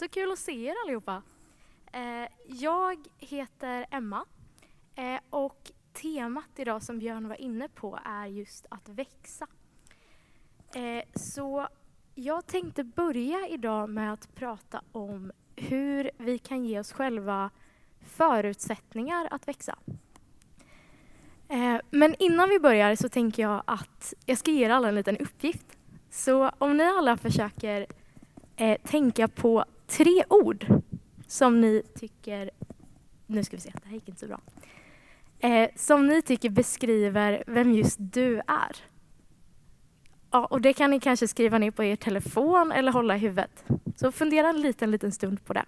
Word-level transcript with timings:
Så 0.00 0.08
kul 0.08 0.32
att 0.32 0.38
se 0.38 0.66
er 0.66 0.74
allihopa. 0.84 1.22
Eh, 1.92 2.28
jag 2.46 2.98
heter 3.18 3.86
Emma 3.90 4.24
eh, 4.94 5.20
och 5.30 5.70
temat 5.92 6.48
idag 6.56 6.82
som 6.82 6.98
Björn 6.98 7.28
var 7.28 7.40
inne 7.40 7.68
på 7.68 7.98
är 8.04 8.26
just 8.26 8.66
att 8.68 8.88
växa. 8.88 9.46
Eh, 10.74 11.04
så 11.14 11.68
jag 12.14 12.46
tänkte 12.46 12.84
börja 12.84 13.48
idag 13.48 13.88
med 13.88 14.12
att 14.12 14.34
prata 14.34 14.82
om 14.92 15.32
hur 15.56 16.10
vi 16.18 16.38
kan 16.38 16.64
ge 16.64 16.80
oss 16.80 16.92
själva 16.92 17.50
förutsättningar 18.00 19.28
att 19.30 19.48
växa. 19.48 19.78
Men 21.90 22.14
innan 22.18 22.48
vi 22.48 22.58
börjar 22.60 22.96
så 22.96 23.08
tänker 23.08 23.42
jag 23.42 23.62
att 23.66 24.14
jag 24.26 24.38
ska 24.38 24.50
ge 24.50 24.64
er 24.64 24.70
alla 24.70 24.88
en 24.88 24.94
liten 24.94 25.16
uppgift. 25.16 25.78
Så 26.10 26.50
om 26.58 26.76
ni 26.76 26.84
alla 26.84 27.16
försöker 27.16 27.86
tänka 28.82 29.28
på 29.28 29.64
tre 29.90 30.24
ord 30.28 30.66
som 31.26 31.60
ni 31.60 31.82
tycker, 31.94 32.50
nu 33.26 33.44
ska 33.44 33.56
vi 33.56 33.60
se, 33.60 33.70
det 33.82 33.88
här 33.88 33.94
gick 33.94 34.08
inte 34.08 34.20
så 34.20 34.26
bra, 34.26 34.40
eh, 35.38 35.70
som 35.76 36.06
ni 36.06 36.22
tycker 36.22 36.50
beskriver 36.50 37.44
vem 37.46 37.72
just 37.72 37.96
du 37.98 38.36
är. 38.38 38.76
Ja, 40.30 40.46
och 40.46 40.60
det 40.60 40.72
kan 40.72 40.90
ni 40.90 41.00
kanske 41.00 41.28
skriva 41.28 41.58
ner 41.58 41.70
på 41.70 41.84
er 41.84 41.96
telefon 41.96 42.72
eller 42.72 42.92
hålla 42.92 43.16
i 43.16 43.18
huvudet. 43.18 43.64
Så 43.96 44.12
fundera 44.12 44.48
en 44.48 44.60
liten, 44.60 44.90
liten 44.90 45.12
stund 45.12 45.44
på 45.44 45.52
det. 45.52 45.64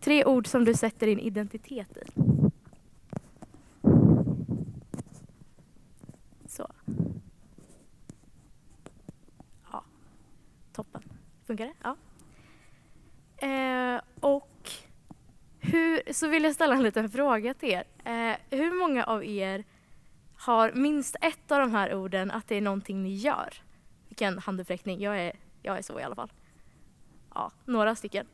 Tre 0.00 0.24
ord 0.24 0.46
som 0.46 0.64
du 0.64 0.74
sätter 0.74 1.06
din 1.06 1.18
identitet 1.18 1.96
i. 1.96 2.00
Så. 6.48 6.72
Ja, 9.72 9.84
toppen. 10.72 11.02
Funkar 11.46 11.64
det? 11.64 11.74
Ja. 11.82 11.96
Eh, 13.38 14.00
och 14.20 14.70
hur, 15.58 15.95
så 16.10 16.28
vill 16.28 16.44
jag 16.44 16.54
ställa 16.54 16.74
en 16.74 16.82
liten 16.82 17.10
fråga 17.10 17.54
till 17.54 17.68
er. 17.68 17.84
Eh, 18.04 18.36
hur 18.58 18.78
många 18.78 19.04
av 19.04 19.24
er 19.24 19.64
har 20.36 20.72
minst 20.72 21.16
ett 21.20 21.52
av 21.52 21.60
de 21.60 21.70
här 21.70 21.94
orden 21.94 22.30
att 22.30 22.48
det 22.48 22.54
är 22.54 22.60
någonting 22.60 23.02
ni 23.02 23.14
gör? 23.14 23.54
Vilken 24.08 24.38
handuppräckning. 24.38 25.00
Jag 25.00 25.20
är, 25.20 25.32
jag 25.62 25.78
är 25.78 25.82
så 25.82 26.00
i 26.00 26.02
alla 26.02 26.14
fall. 26.14 26.32
Ja, 27.34 27.52
några 27.64 27.94
stycken. 27.94 28.26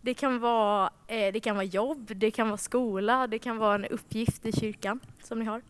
Det 0.00 0.14
kan, 0.14 0.40
vara, 0.40 0.90
eh, 1.06 1.32
det 1.32 1.40
kan 1.40 1.56
vara 1.56 1.64
jobb, 1.64 2.12
det 2.16 2.30
kan 2.30 2.48
vara 2.48 2.58
skola, 2.58 3.26
det 3.26 3.38
kan 3.38 3.58
vara 3.58 3.74
en 3.74 3.84
uppgift 3.84 4.46
i 4.46 4.52
kyrkan 4.52 5.00
som 5.22 5.38
ni 5.38 5.44
har. 5.44 5.62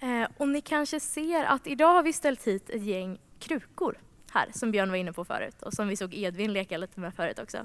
Eh, 0.00 0.28
och 0.36 0.48
ni 0.48 0.60
kanske 0.60 1.00
ser 1.00 1.44
att 1.44 1.66
idag 1.66 1.94
har 1.94 2.02
vi 2.02 2.12
ställt 2.12 2.46
hit 2.46 2.70
ett 2.70 2.82
gäng 2.82 3.18
krukor 3.38 3.98
här 4.30 4.48
som 4.52 4.70
Björn 4.70 4.90
var 4.90 4.96
inne 4.96 5.12
på 5.12 5.24
förut 5.24 5.62
och 5.62 5.72
som 5.72 5.88
vi 5.88 5.96
såg 5.96 6.14
Edvin 6.14 6.52
leka 6.52 6.78
lite 6.78 7.00
med 7.00 7.14
förut 7.14 7.38
också. 7.38 7.58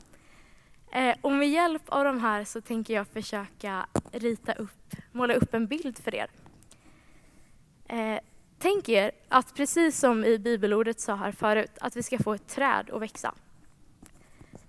Eh, 0.91 1.15
och 1.21 1.31
med 1.31 1.49
hjälp 1.49 1.83
av 1.85 2.03
de 2.03 2.19
här 2.19 2.43
så 2.43 2.61
tänker 2.61 2.93
jag 2.93 3.07
försöka 3.07 3.87
rita 4.11 4.53
upp, 4.53 4.95
måla 5.11 5.33
upp 5.33 5.53
en 5.53 5.67
bild 5.67 5.97
för 5.97 6.15
er. 6.15 6.27
Eh, 7.87 8.19
tänk 8.59 8.89
er 8.89 9.11
att 9.29 9.55
precis 9.55 9.99
som 9.99 10.25
i 10.25 10.39
bibelordet 10.39 10.99
sa 10.99 11.15
här 11.15 11.31
förut, 11.31 11.71
att 11.81 11.95
vi 11.95 12.03
ska 12.03 12.19
få 12.19 12.33
ett 12.33 12.47
träd 12.47 12.89
att 12.93 13.01
växa. 13.01 13.33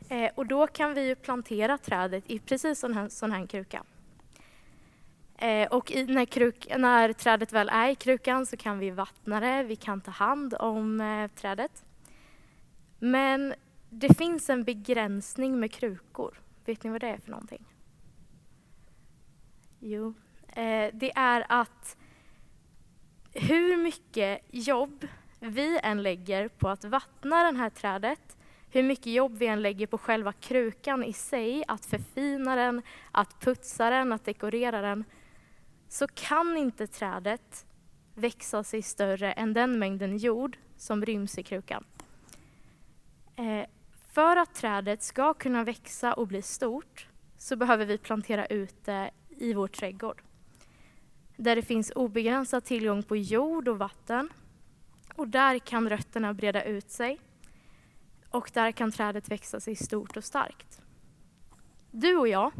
Eh, 0.09 0.31
och 0.35 0.47
då 0.47 0.67
kan 0.67 0.95
vi 0.95 1.15
plantera 1.15 1.79
trädet 1.79 2.25
i 2.27 2.39
precis 2.39 2.79
sån 2.79 3.11
sån 3.11 3.33
här 3.33 3.47
kruka. 3.47 3.83
Eh, 5.39 5.69
och 5.69 5.91
i, 5.91 6.05
när, 6.07 6.25
kruk, 6.25 6.69
när, 6.79 7.13
trädet 7.13 7.53
väl 7.53 7.69
är 7.69 7.89
i 7.89 7.95
krukan 7.95 8.47
så 8.47 8.57
kan 8.57 8.79
vi 8.79 8.91
vattna 8.91 9.41
det, 9.41 9.63
vi 9.63 9.77
kan 9.77 10.01
ta 10.01 10.11
hand 10.11 10.55
om 10.55 11.01
eh, 11.01 11.31
trädet. 11.41 11.85
Men 12.98 13.55
det 13.91 14.14
finns 14.14 14.50
en 14.50 14.64
begränsning 14.64 15.60
med 15.60 15.72
krukor. 15.72 16.41
Vet 16.64 16.84
ni 16.84 16.91
vad 16.91 17.00
det 17.00 17.08
är 17.08 17.19
för 17.19 17.30
någonting? 17.30 17.64
Jo, 19.78 20.14
eh, 20.48 20.91
det 20.92 21.12
är 21.14 21.46
att 21.48 21.96
hur 23.33 23.77
mycket 23.77 24.40
jobb 24.50 25.06
vi 25.40 25.79
än 25.83 26.02
lägger 26.02 26.48
på 26.48 26.68
att 26.68 26.84
vattna 26.84 27.52
det 27.52 27.58
här 27.58 27.70
trädet, 27.70 28.36
hur 28.70 28.83
mycket 28.83 29.06
jobb 29.06 29.39
vi 29.39 29.46
än 29.46 29.62
lägger 29.62 29.86
på 29.86 29.98
själva 29.98 30.33
krukan 30.33 31.05
i 31.05 31.12
sig, 31.12 31.64
att 31.68 31.86
förfina 31.86 32.56
den, 32.56 32.83
att 33.12 33.40
putsa 33.40 33.90
den, 33.90 34.12
att 34.12 34.24
dekorera 34.24 34.80
den, 34.80 35.05
så 35.89 36.06
kan 36.06 36.56
inte 36.56 36.86
trädet 36.86 37.67
växa 38.14 38.64
sig 38.64 38.83
större 38.83 39.33
än 39.33 39.52
den 39.52 39.79
mängden 39.79 40.17
jord 40.17 40.56
som 40.77 41.05
ryms 41.05 41.39
i 41.39 41.42
krukan. 41.42 41.84
Eh, 43.36 43.67
för 44.13 44.37
att 44.37 44.55
trädet 44.55 45.03
ska 45.03 45.35
kunna 45.35 45.65
växa 45.65 46.15
och 46.15 46.27
bli 46.27 46.43
stort 46.43 47.07
så 47.39 47.57
behöver 47.57 47.87
vi 47.87 47.98
plantera 47.98 48.47
ut 48.47 48.85
det 48.85 49.11
i 49.29 49.55
vår 49.55 49.69
trädgård. 49.69 50.23
Där 51.37 51.57
det 51.57 51.63
finns 51.63 51.93
obegränsad 51.95 52.65
tillgång 52.65 53.03
på 53.03 53.17
jord 53.17 53.69
och 53.69 53.79
vatten. 53.79 54.29
Och 55.15 55.29
där 55.29 55.59
kan 55.59 55.89
rötterna 55.89 56.35
breda 56.35 56.65
ut 56.65 56.91
sig. 56.91 57.19
Och 58.31 58.51
där 58.55 58.73
kan 58.73 58.93
trädet 58.93 59.29
växa 59.29 59.61
sig 59.61 59.77
stort 59.77 60.17
och 60.17 60.25
starkt. 60.25 60.83
Du 61.91 62.17
och 62.17 62.29
jag, 62.29 62.53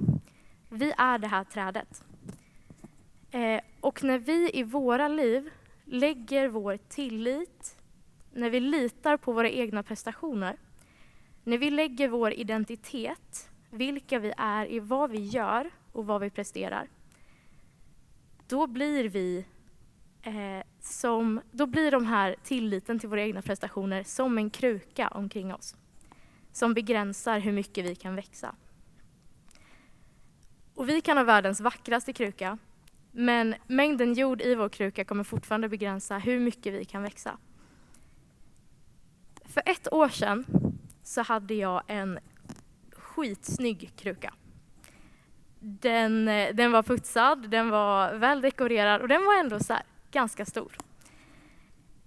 vi 0.69 0.93
är 0.99 1.19
det 1.19 1.27
här 1.27 1.45
trädet. 1.45 2.05
Eh, 3.31 3.61
och 3.81 4.05
när 4.05 4.19
vi 4.19 4.51
i 4.55 4.63
våra 4.63 5.09
liv 5.09 5.51
lägger 5.85 6.49
vår 6.49 6.79
tillit, 6.89 7.77
när 8.33 8.51
vi 8.51 8.61
litar 8.61 9.17
på 9.17 9.33
våra 9.33 9.51
egna 9.51 9.83
prestationer, 9.83 10.57
när 11.51 11.59
vi 11.59 11.71
lägger 11.71 12.09
vår 12.09 12.33
identitet, 12.33 13.51
vilka 13.71 14.19
vi 14.19 14.33
är 14.37 14.67
i 14.67 14.81
vad 14.81 15.11
vi 15.11 15.19
gör 15.19 15.71
och 15.93 16.07
vad 16.07 16.21
vi 16.21 16.31
presterar, 16.31 16.89
då 18.47 18.67
blir 18.67 19.05
vi 19.09 19.45
eh, 20.23 20.67
som, 20.81 21.41
då 21.51 21.67
blir 21.67 21.91
de 21.91 22.07
här 22.07 22.37
tilliten 22.43 22.99
till 22.99 23.09
våra 23.09 23.23
egna 23.23 23.43
prestationer 23.43 24.03
som 24.03 24.39
en 24.39 24.51
kruka 24.51 25.09
omkring 25.09 25.55
oss, 25.55 25.77
som 26.53 26.75
begränsar 26.75 27.39
hur 27.39 27.53
mycket 27.53 27.85
vi 27.85 27.95
kan 27.95 28.15
växa. 28.15 28.55
Och 30.75 30.89
vi 30.89 31.01
kan 31.01 31.17
ha 31.17 31.25
världens 31.25 31.61
vackraste 31.61 32.13
kruka, 32.13 32.59
men 33.13 33.55
mängden 33.67 34.15
jord 34.15 34.41
i 34.41 34.55
vår 34.55 34.69
kruka 34.69 35.05
kommer 35.05 35.25
fortfarande 35.25 35.69
begränsa 35.69 36.19
hur 36.19 36.41
mycket 36.41 36.75
vi 36.75 36.85
kan 36.85 37.03
växa. 37.03 37.39
För 39.45 39.63
ett 39.67 39.93
år 39.93 40.09
sedan 40.09 40.60
så 41.11 41.23
hade 41.23 41.55
jag 41.55 41.83
en 41.87 42.19
skitsnygg 42.93 43.93
kruka. 43.97 44.35
Den, 45.59 46.29
eh, 46.29 46.55
den 46.55 46.73
var 46.73 46.83
putsad, 46.83 47.51
den 47.51 47.71
var 47.71 48.15
väl 48.15 48.41
dekorerad 48.41 49.01
och 49.01 49.09
den 49.09 49.25
var 49.25 49.41
ändå 49.41 49.61
så 49.61 49.73
här, 49.73 49.83
ganska 50.11 50.45
stor. 50.45 50.77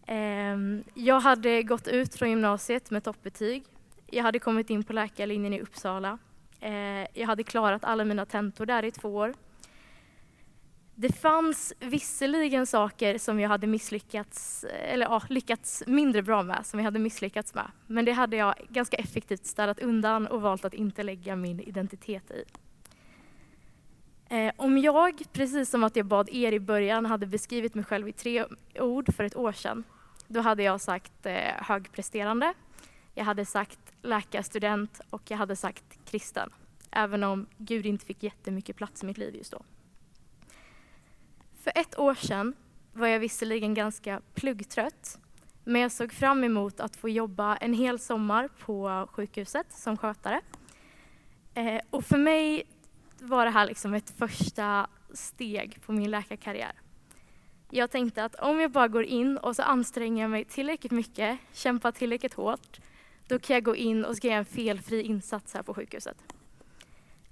Ehm, 0.07 0.83
jag 0.93 1.19
hade 1.19 1.63
gått 1.63 1.87
ut 1.87 2.15
från 2.15 2.29
gymnasiet 2.29 2.91
med 2.91 3.03
toppbetyg. 3.03 3.63
Jag 4.07 4.23
hade 4.23 4.39
kommit 4.39 4.69
in 4.69 4.83
på 4.83 4.93
läkarlinjen 4.93 5.53
i 5.53 5.61
Uppsala. 5.61 6.17
Eh, 6.59 7.07
jag 7.13 7.27
hade 7.27 7.43
klarat 7.43 7.83
alla 7.83 8.05
mina 8.05 8.25
tentor 8.25 8.65
där 8.65 8.85
i 8.85 8.91
två 8.91 9.15
år. 9.15 9.33
Det 10.95 11.11
fanns 11.11 11.73
visserligen 11.79 12.65
saker 12.65 13.17
som 13.17 13.39
jag 13.39 13.49
hade 13.49 13.67
misslyckats, 13.67 14.65
eller 14.69 15.05
ja, 15.05 15.21
lyckats 15.29 15.83
mindre 15.87 16.21
bra 16.21 16.43
med, 16.43 16.65
som 16.65 16.79
jag 16.79 16.85
hade 16.85 16.99
misslyckats 16.99 17.53
med. 17.53 17.71
Men 17.87 18.05
det 18.05 18.11
hade 18.11 18.37
jag 18.37 18.55
ganska 18.69 18.97
effektivt 18.97 19.45
städat 19.45 19.79
undan 19.79 20.27
och 20.27 20.41
valt 20.41 20.65
att 20.65 20.73
inte 20.73 21.03
lägga 21.03 21.35
min 21.35 21.59
identitet 21.59 22.31
i. 22.31 22.43
Eh, 24.29 24.53
om 24.57 24.77
jag, 24.77 25.23
precis 25.33 25.69
som 25.69 25.83
att 25.83 25.95
jag 25.95 26.05
bad 26.05 26.29
er 26.31 26.51
i 26.51 26.59
början, 26.59 27.05
hade 27.05 27.25
beskrivit 27.25 27.75
mig 27.75 27.85
själv 27.85 28.07
i 28.07 28.13
tre 28.13 28.45
ord 28.79 29.15
för 29.15 29.23
ett 29.23 29.35
år 29.35 29.51
sedan, 29.51 29.83
då 30.27 30.41
hade 30.41 30.63
jag 30.63 30.81
sagt 30.81 31.25
eh, 31.25 31.33
högpresterande, 31.57 32.53
jag 33.13 33.25
hade 33.25 33.45
sagt 33.45 33.79
läkarstudent 34.01 35.01
och 35.09 35.21
jag 35.27 35.37
hade 35.37 35.55
sagt 35.55 35.99
kristen. 36.05 36.49
Även 36.91 37.23
om 37.23 37.47
Gud 37.57 37.85
inte 37.85 38.05
fick 38.05 38.23
jättemycket 38.23 38.75
plats 38.75 39.03
i 39.03 39.05
mitt 39.05 39.17
liv 39.17 39.35
just 39.35 39.51
då. 39.51 39.61
För 41.63 41.71
ett 41.75 41.99
år 41.99 42.15
sedan 42.15 42.55
var 42.93 43.07
jag 43.07 43.19
visserligen 43.19 43.73
ganska 43.73 44.21
pluggtrött, 44.33 45.19
men 45.63 45.81
jag 45.81 45.91
såg 45.91 46.13
fram 46.13 46.43
emot 46.43 46.79
att 46.79 46.95
få 46.95 47.09
jobba 47.09 47.57
en 47.57 47.73
hel 47.73 47.99
sommar 47.99 48.47
på 48.47 49.07
sjukhuset 49.11 49.73
som 49.73 49.97
skötare. 49.97 50.41
Eh, 51.53 51.81
och 51.89 52.05
för 52.05 52.17
mig 52.17 52.63
var 53.19 53.45
det 53.45 53.51
här 53.51 53.65
liksom 53.65 53.93
ett 53.93 54.09
första 54.09 54.87
steg 55.13 55.81
på 55.85 55.91
min 55.91 56.11
läkarkarriär. 56.11 56.73
Jag 57.69 57.91
tänkte 57.91 58.23
att 58.23 58.35
om 58.35 58.59
jag 58.59 58.71
bara 58.71 58.87
går 58.87 59.03
in 59.03 59.37
och 59.37 59.55
så 59.55 59.61
anstränger 59.61 60.23
jag 60.23 60.31
mig 60.31 60.45
tillräckligt 60.45 60.91
mycket, 60.91 61.39
kämpar 61.53 61.91
tillräckligt 61.91 62.33
hårt, 62.33 62.79
då 63.27 63.39
kan 63.39 63.53
jag 63.53 63.63
gå 63.63 63.75
in 63.75 64.05
och 64.05 64.17
ska 64.17 64.27
göra 64.27 64.37
en 64.37 64.45
felfri 64.45 65.01
insats 65.01 65.53
här 65.53 65.63
på 65.63 65.73
sjukhuset. 65.73 66.17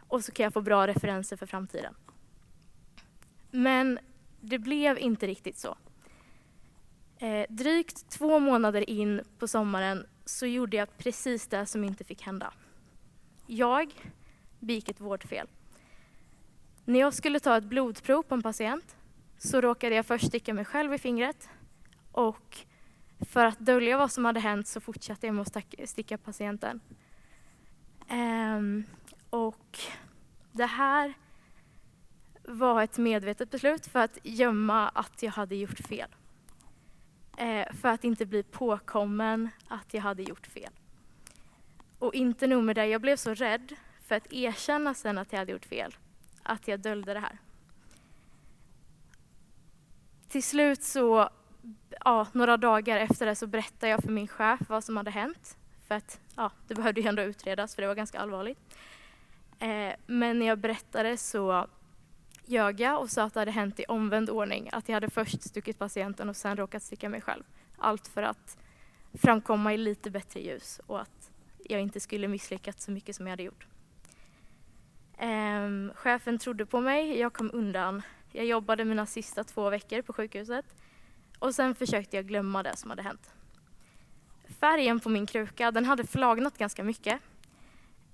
Och 0.07 0.23
så 0.23 0.31
kan 0.31 0.43
jag 0.43 0.53
få 0.53 0.61
bra 0.61 0.87
referenser 0.87 1.37
för 1.37 1.45
framtiden. 1.45 1.93
Men 3.51 3.99
det 4.41 4.59
blev 4.59 4.99
inte 4.99 5.27
riktigt 5.27 5.57
så. 5.57 5.77
Eh, 7.17 7.45
drygt 7.49 8.09
två 8.09 8.39
månader 8.39 8.89
in 8.89 9.21
på 9.39 9.47
sommaren 9.47 10.05
så 10.25 10.45
gjorde 10.45 10.77
jag 10.77 10.97
precis 10.97 11.47
det 11.47 11.65
som 11.65 11.83
inte 11.83 12.03
fick 12.03 12.21
hända. 12.21 12.53
Jag 13.47 13.93
begick 14.59 14.89
ett 14.89 15.01
vårdfel. 15.01 15.47
När 16.85 16.99
jag 16.99 17.13
skulle 17.13 17.39
ta 17.39 17.57
ett 17.57 17.63
blodprov 17.63 18.23
på 18.23 18.35
en 18.35 18.41
patient 18.41 18.95
så 19.37 19.61
råkade 19.61 19.95
jag 19.95 20.05
först 20.05 20.27
sticka 20.27 20.53
mig 20.53 20.65
själv 20.65 20.93
i 20.93 20.97
fingret 20.97 21.49
och 22.11 22.57
för 23.19 23.45
att 23.45 23.59
dölja 23.59 23.97
vad 23.97 24.11
som 24.11 24.25
hade 24.25 24.39
hänt 24.39 24.67
så 24.67 24.81
fortsatte 24.81 25.27
jag 25.27 25.35
med 25.35 25.41
att 25.41 25.89
sticka 25.89 26.17
patienten. 26.17 26.79
Eh, 28.09 28.85
och 29.29 29.79
det 30.51 30.65
här 30.65 31.13
var 32.43 32.83
ett 32.83 32.97
medvetet 32.97 33.51
beslut 33.51 33.87
för 33.87 33.99
att 33.99 34.17
gömma 34.23 34.89
att 34.89 35.23
jag 35.23 35.31
hade 35.31 35.55
gjort 35.55 35.79
fel. 35.79 36.09
Eh, 37.37 37.73
för 37.73 37.89
att 37.89 38.03
inte 38.03 38.25
bli 38.25 38.43
påkommen 38.43 39.49
att 39.67 39.93
jag 39.93 40.01
hade 40.01 40.23
gjort 40.23 40.47
fel. 40.47 40.71
Och 41.99 42.13
inte 42.13 42.47
nog 42.47 42.63
med 42.63 42.75
det, 42.75 42.85
jag 42.85 43.01
blev 43.01 43.15
så 43.15 43.33
rädd 43.33 43.75
för 44.07 44.15
att 44.15 44.33
erkänna 44.33 44.93
sen 44.93 45.17
att 45.17 45.31
jag 45.31 45.39
hade 45.39 45.51
gjort 45.51 45.65
fel, 45.65 45.95
att 46.43 46.67
jag 46.67 46.79
döljde 46.79 47.13
det 47.13 47.19
här. 47.19 47.37
Till 50.29 50.43
slut 50.43 50.83
så, 50.83 51.29
ja, 52.05 52.27
några 52.31 52.57
dagar 52.57 52.97
efter 52.97 53.25
det 53.25 53.35
så 53.35 53.47
berättade 53.47 53.91
jag 53.91 54.03
för 54.03 54.11
min 54.11 54.27
chef 54.27 54.59
vad 54.67 54.83
som 54.83 54.97
hade 54.97 55.11
hänt. 55.11 55.57
För 55.87 55.95
att 55.95 56.19
ja, 56.35 56.51
det 56.67 56.75
behövde 56.75 57.01
ju 57.01 57.07
ändå 57.07 57.21
utredas 57.21 57.75
för 57.75 57.81
det 57.81 57.87
var 57.87 57.95
ganska 57.95 58.19
allvarligt. 58.19 58.59
Eh, 59.59 59.93
men 60.05 60.39
när 60.39 60.45
jag 60.45 60.57
berättade 60.57 61.17
så 61.17 61.67
ljög 62.51 62.79
jag 62.79 63.01
och 63.01 63.09
sa 63.09 63.23
att 63.23 63.33
det 63.33 63.39
hade 63.39 63.51
hänt 63.51 63.79
i 63.79 63.85
omvänd 63.87 64.29
ordning. 64.29 64.69
Att 64.71 64.89
jag 64.89 64.93
hade 64.93 65.09
först 65.09 65.43
stuckit 65.43 65.79
patienten 65.79 66.29
och 66.29 66.35
sen 66.35 66.57
råkat 66.57 66.83
sticka 66.83 67.09
mig 67.09 67.21
själv. 67.21 67.43
Allt 67.77 68.07
för 68.07 68.23
att 68.23 68.57
framkomma 69.13 69.73
i 69.73 69.77
lite 69.77 70.11
bättre 70.11 70.39
ljus 70.39 70.81
och 70.87 71.01
att 71.01 71.31
jag 71.63 71.81
inte 71.81 71.99
skulle 71.99 72.27
misslyckats 72.27 72.85
så 72.85 72.91
mycket 72.91 73.15
som 73.15 73.27
jag 73.27 73.31
hade 73.31 73.43
gjort. 73.43 73.67
Ehm, 75.17 75.91
chefen 75.95 76.37
trodde 76.37 76.65
på 76.65 76.81
mig, 76.81 77.19
jag 77.19 77.33
kom 77.33 77.51
undan. 77.53 78.01
Jag 78.31 78.45
jobbade 78.45 78.85
mina 78.85 79.05
sista 79.05 79.43
två 79.43 79.69
veckor 79.69 80.01
på 80.01 80.13
sjukhuset 80.13 80.65
och 81.39 81.55
sen 81.55 81.75
försökte 81.75 82.15
jag 82.15 82.27
glömma 82.27 82.63
det 82.63 82.77
som 82.77 82.89
hade 82.89 83.01
hänt. 83.01 83.31
Färgen 84.59 84.99
på 84.99 85.09
min 85.09 85.25
kruka 85.25 85.71
den 85.71 85.85
hade 85.85 86.07
flagnat 86.07 86.57
ganska 86.57 86.83
mycket 86.83 87.19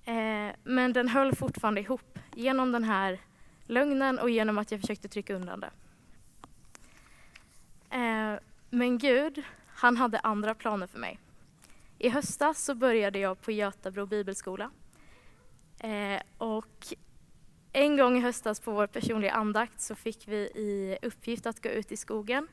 eh, 0.06 0.56
men 0.63 0.94
den 0.94 1.07
höll 1.07 1.36
fortfarande 1.36 1.81
ihop 1.81 2.19
genom 2.36 2.72
den 2.72 2.83
här 2.83 3.19
lögnen 3.68 4.19
och 4.19 4.30
genom 4.30 4.58
att 4.58 4.72
jag 4.72 4.81
försökte 4.81 5.08
trycka 5.08 5.36
undan 5.36 5.60
det. 5.60 5.72
Eh, 7.90 8.40
men 8.69 8.98
Gud, 8.98 9.44
han 9.68 9.98
hade 9.98 10.19
andra 10.19 10.56
planer 10.56 10.88
för 10.88 11.00
mig. 11.00 11.19
I 12.00 12.10
höstas 12.10 12.64
så 12.64 12.75
började 12.75 13.19
jag 13.19 13.42
på 13.42 13.52
Götabro 13.52 14.06
bibelskola. 14.06 14.72
Eh, 15.80 16.22
och 16.38 16.88
en 17.74 17.98
gång 17.98 18.18
i 18.18 18.22
höstas 18.22 18.60
på 18.60 18.72
vår 18.72 18.88
personliga 18.88 19.31
andakt 19.31 19.81
så 19.81 19.96
fick 19.96 20.28
vi 20.28 20.38
i 20.38 20.98
uppgift 21.02 21.46
att 21.46 21.64
gå 21.64 21.69
ut 21.69 21.92
i 21.92 21.98
skogen 21.98 22.48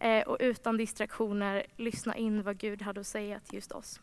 eh, 0.00 0.22
och 0.22 0.36
utan 0.40 0.76
distraktioner 0.76 1.66
lyssna 1.76 2.16
in 2.16 2.42
vad 2.42 2.58
Gud 2.58 2.82
hade 2.82 3.00
att 3.00 3.06
säga 3.06 3.40
till 3.40 3.54
just 3.54 3.72
oss. 3.72 4.00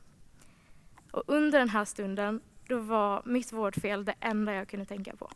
Och 1.12 1.24
under 1.28 1.60
den 1.60 1.70
här 1.70 1.86
stunden 1.86 2.42
då 2.68 2.78
var 2.78 3.22
mitt 3.26 3.54
vårdfel 3.54 4.06
det 4.06 4.16
enda 4.20 4.54
jag 4.54 4.68
kunde 4.68 4.86
tänka 4.86 5.16
på. 5.16 5.32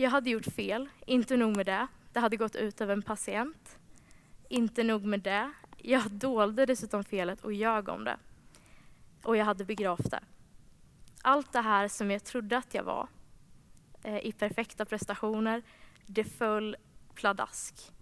Jag 0.00 0.10
hade 0.10 0.30
gjort 0.30 0.44
fel, 0.44 0.88
inte 1.06 1.36
nog 1.36 1.56
med 1.56 1.66
det. 1.66 1.86
Det 2.12 2.20
hade 2.20 2.36
gått 2.36 2.56
ut 2.56 2.80
över 2.80 2.92
en 2.92 3.02
patient. 3.02 3.78
Inte 4.48 4.82
nog 4.82 5.04
med 5.04 5.20
det. 5.20 5.52
Jag 5.76 6.10
dolde 6.10 6.66
dessutom 6.66 7.04
felet 7.04 7.40
och 7.40 7.52
ljög 7.52 7.88
om 7.88 8.04
det. 8.04 8.16
Och 9.22 9.36
jag 9.36 9.44
hade 9.44 9.64
begravt 9.64 10.10
det. 10.10 10.20
Allt 11.22 11.52
det 11.52 11.60
här 11.60 11.88
som 11.88 12.10
jag 12.10 12.24
trodde 12.24 12.56
att 12.56 12.74
jag 12.74 12.82
var 12.82 13.08
eh, 14.02 14.26
i 14.26 14.32
perfekta 14.32 14.84
prestationer, 14.84 15.62
det 16.06 16.24
föll 16.24 16.76
pladask. 17.14 17.92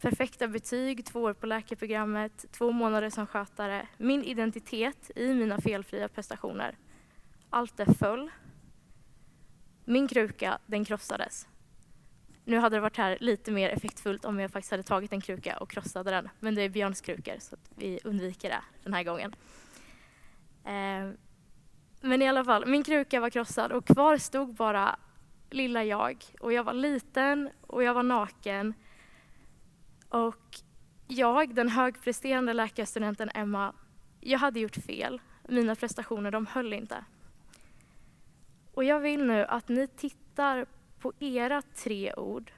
Perfekta 0.00 0.48
betyg, 0.48 1.04
två 1.04 1.22
år 1.22 1.32
på 1.32 1.46
läkarprogrammet, 1.46 2.44
två 2.52 2.72
månader 2.72 3.10
som 3.10 3.26
skötare, 3.26 3.88
min 3.96 4.24
identitet 4.24 5.10
i 5.16 5.34
mina 5.34 5.60
felfria 5.60 6.08
prestationer. 6.08 6.78
Allt 7.50 7.76
det 7.76 7.94
föll 7.94 8.30
min 9.90 10.08
kruka, 10.08 10.58
den 10.66 10.84
krossades. 10.84 11.48
Nu 12.44 12.58
hade 12.58 12.76
det 12.76 12.80
varit 12.80 12.96
här 12.96 13.18
lite 13.20 13.50
mer 13.50 13.68
effektfullt 13.68 14.24
om 14.24 14.40
jag 14.40 14.50
faktiskt 14.50 14.70
hade 14.70 14.82
tagit 14.82 15.12
en 15.12 15.20
kruka 15.20 15.56
och 15.56 15.70
krossade 15.70 16.10
den. 16.10 16.28
Men 16.40 16.54
det 16.54 16.62
är 16.62 16.68
Björns 16.68 17.00
krukor 17.00 17.34
så 17.38 17.56
vi 17.76 18.00
undviker 18.04 18.48
det 18.48 18.62
den 18.82 18.94
här 18.94 19.04
gången. 19.04 19.34
Eh, 20.64 21.10
men 22.00 22.22
i 22.22 22.28
alla 22.28 22.44
fall, 22.44 22.66
min 22.66 22.84
kruka 22.84 23.20
var 23.20 23.30
krossad 23.30 23.72
och 23.72 23.86
kvar 23.86 24.16
stod 24.16 24.54
bara 24.54 24.96
lilla 25.50 25.84
jag. 25.84 26.24
Och 26.40 26.52
jag 26.52 26.64
var 26.64 26.74
liten 26.74 27.50
och 27.60 27.82
jag 27.82 27.94
var 27.94 28.02
naken. 28.02 28.74
Och 30.08 30.60
jag, 31.08 31.54
den 31.54 31.68
högpresterande 31.68 32.52
läkarstudenten 32.52 33.30
Emma, 33.34 33.74
jag 34.20 34.38
hade 34.38 34.60
gjort 34.60 34.76
fel. 34.76 35.20
Mina 35.48 35.74
prestationer, 35.74 36.30
de 36.30 36.46
höll 36.46 36.72
inte. 36.72 37.04
Och 38.72 38.84
jag 38.84 39.00
vill 39.00 39.24
nu 39.24 39.44
att 39.44 39.68
ni 39.68 39.86
tittar 39.86 40.66
på 40.98 41.12
era 41.18 41.62
tre 41.62 42.14
ord 42.14 42.52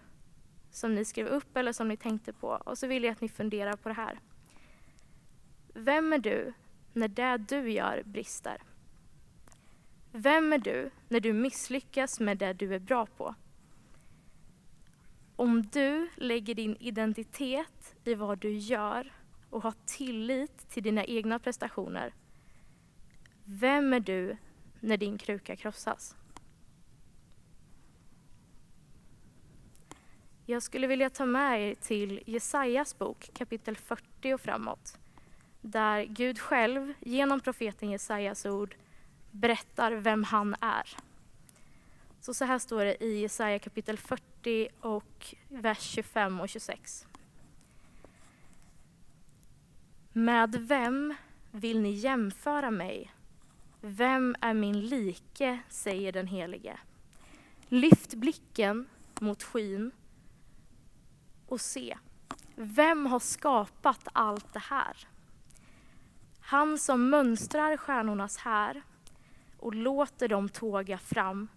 som 0.70 0.94
ni 0.94 1.04
skrev 1.04 1.26
upp 1.26 1.56
eller 1.56 1.72
som 1.72 1.88
ni 1.88 1.96
tänkte 1.96 2.32
på 2.32 2.48
och 2.48 2.78
så 2.78 2.86
vill 2.86 3.04
jag 3.04 3.12
att 3.12 3.20
ni 3.20 3.28
funderar 3.28 3.76
på 3.76 3.88
det 3.88 3.94
här. 3.94 4.20
Vem 5.74 6.12
är 6.12 6.18
du 6.18 6.52
när 6.92 7.08
det 7.08 7.36
du 7.36 7.70
gör 7.70 8.02
brister? 8.04 8.62
Vem 10.12 10.52
är 10.52 10.58
du 10.58 10.90
när 11.08 11.20
du 11.20 11.32
misslyckas 11.32 12.20
med 12.20 12.38
det 12.38 12.52
du 12.52 12.74
är 12.74 12.78
bra 12.78 13.06
på? 13.06 13.34
Om 15.36 15.62
du 15.62 16.08
lägger 16.16 16.54
din 16.54 16.76
identitet 16.80 17.94
i 18.04 18.14
vad 18.14 18.38
du 18.38 18.52
gör 18.52 19.12
och 19.50 19.62
har 19.62 19.74
tillit 19.86 20.68
till 20.68 20.82
dina 20.82 21.04
egna 21.04 21.38
prestationer, 21.38 22.14
vem 23.44 23.92
är 23.92 24.00
du 24.00 24.36
när 24.82 24.96
din 24.96 25.18
kruka 25.18 25.56
krossas. 25.56 26.16
Jag 30.46 30.62
skulle 30.62 30.86
vilja 30.86 31.10
ta 31.10 31.26
med 31.26 31.70
er 31.70 31.74
till 31.74 32.22
Jesajas 32.26 32.98
bok 32.98 33.30
kapitel 33.34 33.76
40 33.76 34.34
och 34.34 34.40
framåt 34.40 34.98
där 35.62 36.04
Gud 36.04 36.38
själv 36.38 36.92
genom 37.00 37.40
profeten 37.40 37.90
Jesajas 37.90 38.46
ord 38.46 38.74
berättar 39.30 39.92
vem 39.92 40.24
han 40.24 40.54
är. 40.60 40.96
Så, 42.20 42.34
så 42.34 42.44
här 42.44 42.58
står 42.58 42.84
det 42.84 43.04
i 43.04 43.20
Jesaja 43.20 43.58
kapitel 43.58 43.98
40 43.98 44.68
och 44.80 45.34
vers 45.48 45.80
25 45.80 46.40
och 46.40 46.48
26. 46.48 47.06
Med 50.12 50.56
vem 50.56 51.14
vill 51.50 51.80
ni 51.80 51.90
jämföra 51.90 52.70
mig 52.70 53.10
vem 53.84 54.36
är 54.40 54.54
min 54.54 54.80
like, 54.80 55.58
säger 55.68 56.12
den 56.12 56.26
helige. 56.26 56.78
Lyft 57.68 58.14
blicken 58.14 58.88
mot 59.20 59.42
skyn 59.42 59.90
och 61.46 61.60
se. 61.60 61.98
Vem 62.54 63.06
har 63.06 63.18
skapat 63.18 64.08
allt 64.12 64.52
det 64.52 64.58
här? 64.58 64.96
Han 66.40 66.78
som 66.78 67.10
mönstrar 67.10 67.76
stjärnornas 67.76 68.36
här 68.36 68.82
och 69.58 69.74
låter 69.74 70.28
dem 70.28 70.48
tåga 70.48 70.98
fram. 70.98 71.48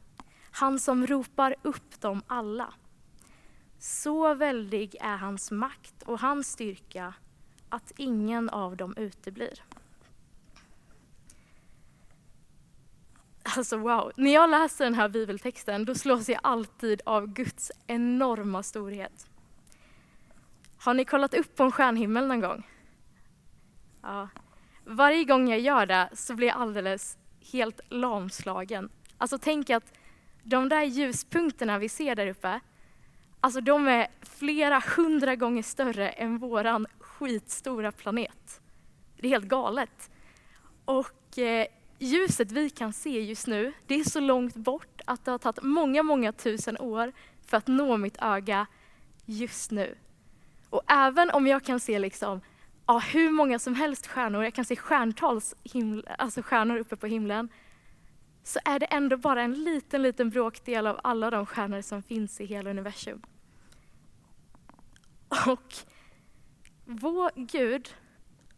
Han 0.51 0.79
som 0.79 1.07
ropar 1.07 1.55
upp 1.61 2.01
dem 2.01 2.21
alla. 2.27 2.73
Så 3.79 4.33
väldig 4.33 4.95
är 5.01 5.17
hans 5.17 5.51
makt 5.51 6.03
och 6.03 6.19
hans 6.19 6.47
styrka 6.47 7.13
att 7.69 7.91
ingen 7.97 8.49
av 8.49 8.77
dem 8.77 8.93
uteblir. 8.97 9.63
Alltså 13.57 13.77
wow, 13.77 14.11
när 14.15 14.33
jag 14.33 14.49
läser 14.49 14.85
den 14.85 14.93
här 14.93 15.09
bibeltexten 15.09 15.85
då 15.85 15.95
slås 15.95 16.29
jag 16.29 16.39
alltid 16.43 17.01
av 17.05 17.27
Guds 17.27 17.71
enorma 17.87 18.63
storhet. 18.63 19.27
Har 20.77 20.93
ni 20.93 21.05
kollat 21.05 21.33
upp 21.33 21.55
på 21.55 21.63
en 21.63 21.71
stjärnhimmel 21.71 22.27
någon 22.27 22.41
gång? 22.41 22.67
Ja. 24.01 24.29
Varje 24.85 25.23
gång 25.23 25.49
jag 25.49 25.59
gör 25.59 25.85
det 25.85 26.09
så 26.13 26.35
blir 26.35 26.47
jag 26.47 26.57
alldeles 26.57 27.17
helt 27.51 27.79
lamslagen. 27.89 28.89
Alltså 29.17 29.37
tänk 29.37 29.69
att 29.69 29.93
de 30.43 30.69
där 30.69 30.83
ljuspunkterna 30.83 31.77
vi 31.77 31.89
ser 31.89 32.15
där 32.15 32.27
uppe, 32.27 32.59
alltså 33.39 33.61
de 33.61 33.87
är 33.87 34.07
flera 34.21 34.83
hundra 34.97 35.35
gånger 35.35 35.63
större 35.63 36.09
än 36.09 36.37
våran 36.37 36.87
skitstora 36.99 37.91
planet. 37.91 38.61
Det 39.17 39.27
är 39.27 39.29
helt 39.29 39.45
galet. 39.45 40.11
Och 40.85 41.37
eh, 41.37 41.67
ljuset 42.05 42.51
vi 42.51 42.69
kan 42.69 42.93
se 42.93 43.21
just 43.21 43.47
nu, 43.47 43.73
det 43.87 43.95
är 43.95 44.03
så 44.03 44.19
långt 44.19 44.55
bort 44.55 45.01
att 45.05 45.25
det 45.25 45.31
har 45.31 45.37
tagit 45.37 45.63
många, 45.63 46.03
många 46.03 46.31
tusen 46.31 46.77
år 46.77 47.11
för 47.45 47.57
att 47.57 47.67
nå 47.67 47.97
mitt 47.97 48.17
öga 48.21 48.67
just 49.25 49.71
nu. 49.71 49.97
Och 50.69 50.81
även 50.87 51.29
om 51.29 51.47
jag 51.47 51.63
kan 51.63 51.79
se 51.79 51.99
liksom 51.99 52.41
ja, 52.87 52.99
hur 52.99 53.31
många 53.31 53.59
som 53.59 53.75
helst 53.75 54.07
stjärnor, 54.07 54.43
jag 54.43 54.53
kan 54.53 54.65
se 54.65 54.75
stjärntals 54.75 55.55
himl, 55.63 56.07
alltså 56.17 56.41
stjärnor 56.41 56.77
uppe 56.77 56.95
på 56.95 57.07
himlen, 57.07 57.49
så 58.43 58.59
är 58.65 58.79
det 58.79 58.85
ändå 58.85 59.17
bara 59.17 59.41
en 59.41 59.63
liten, 59.63 60.01
liten 60.01 60.29
bråkdel 60.29 60.87
av 60.87 60.99
alla 61.03 61.29
de 61.29 61.45
stjärnor 61.45 61.81
som 61.81 62.03
finns 62.03 62.41
i 62.41 62.45
hela 62.45 62.69
universum. 62.69 63.21
Och 65.47 65.73
vår 66.85 67.31
Gud, 67.35 67.95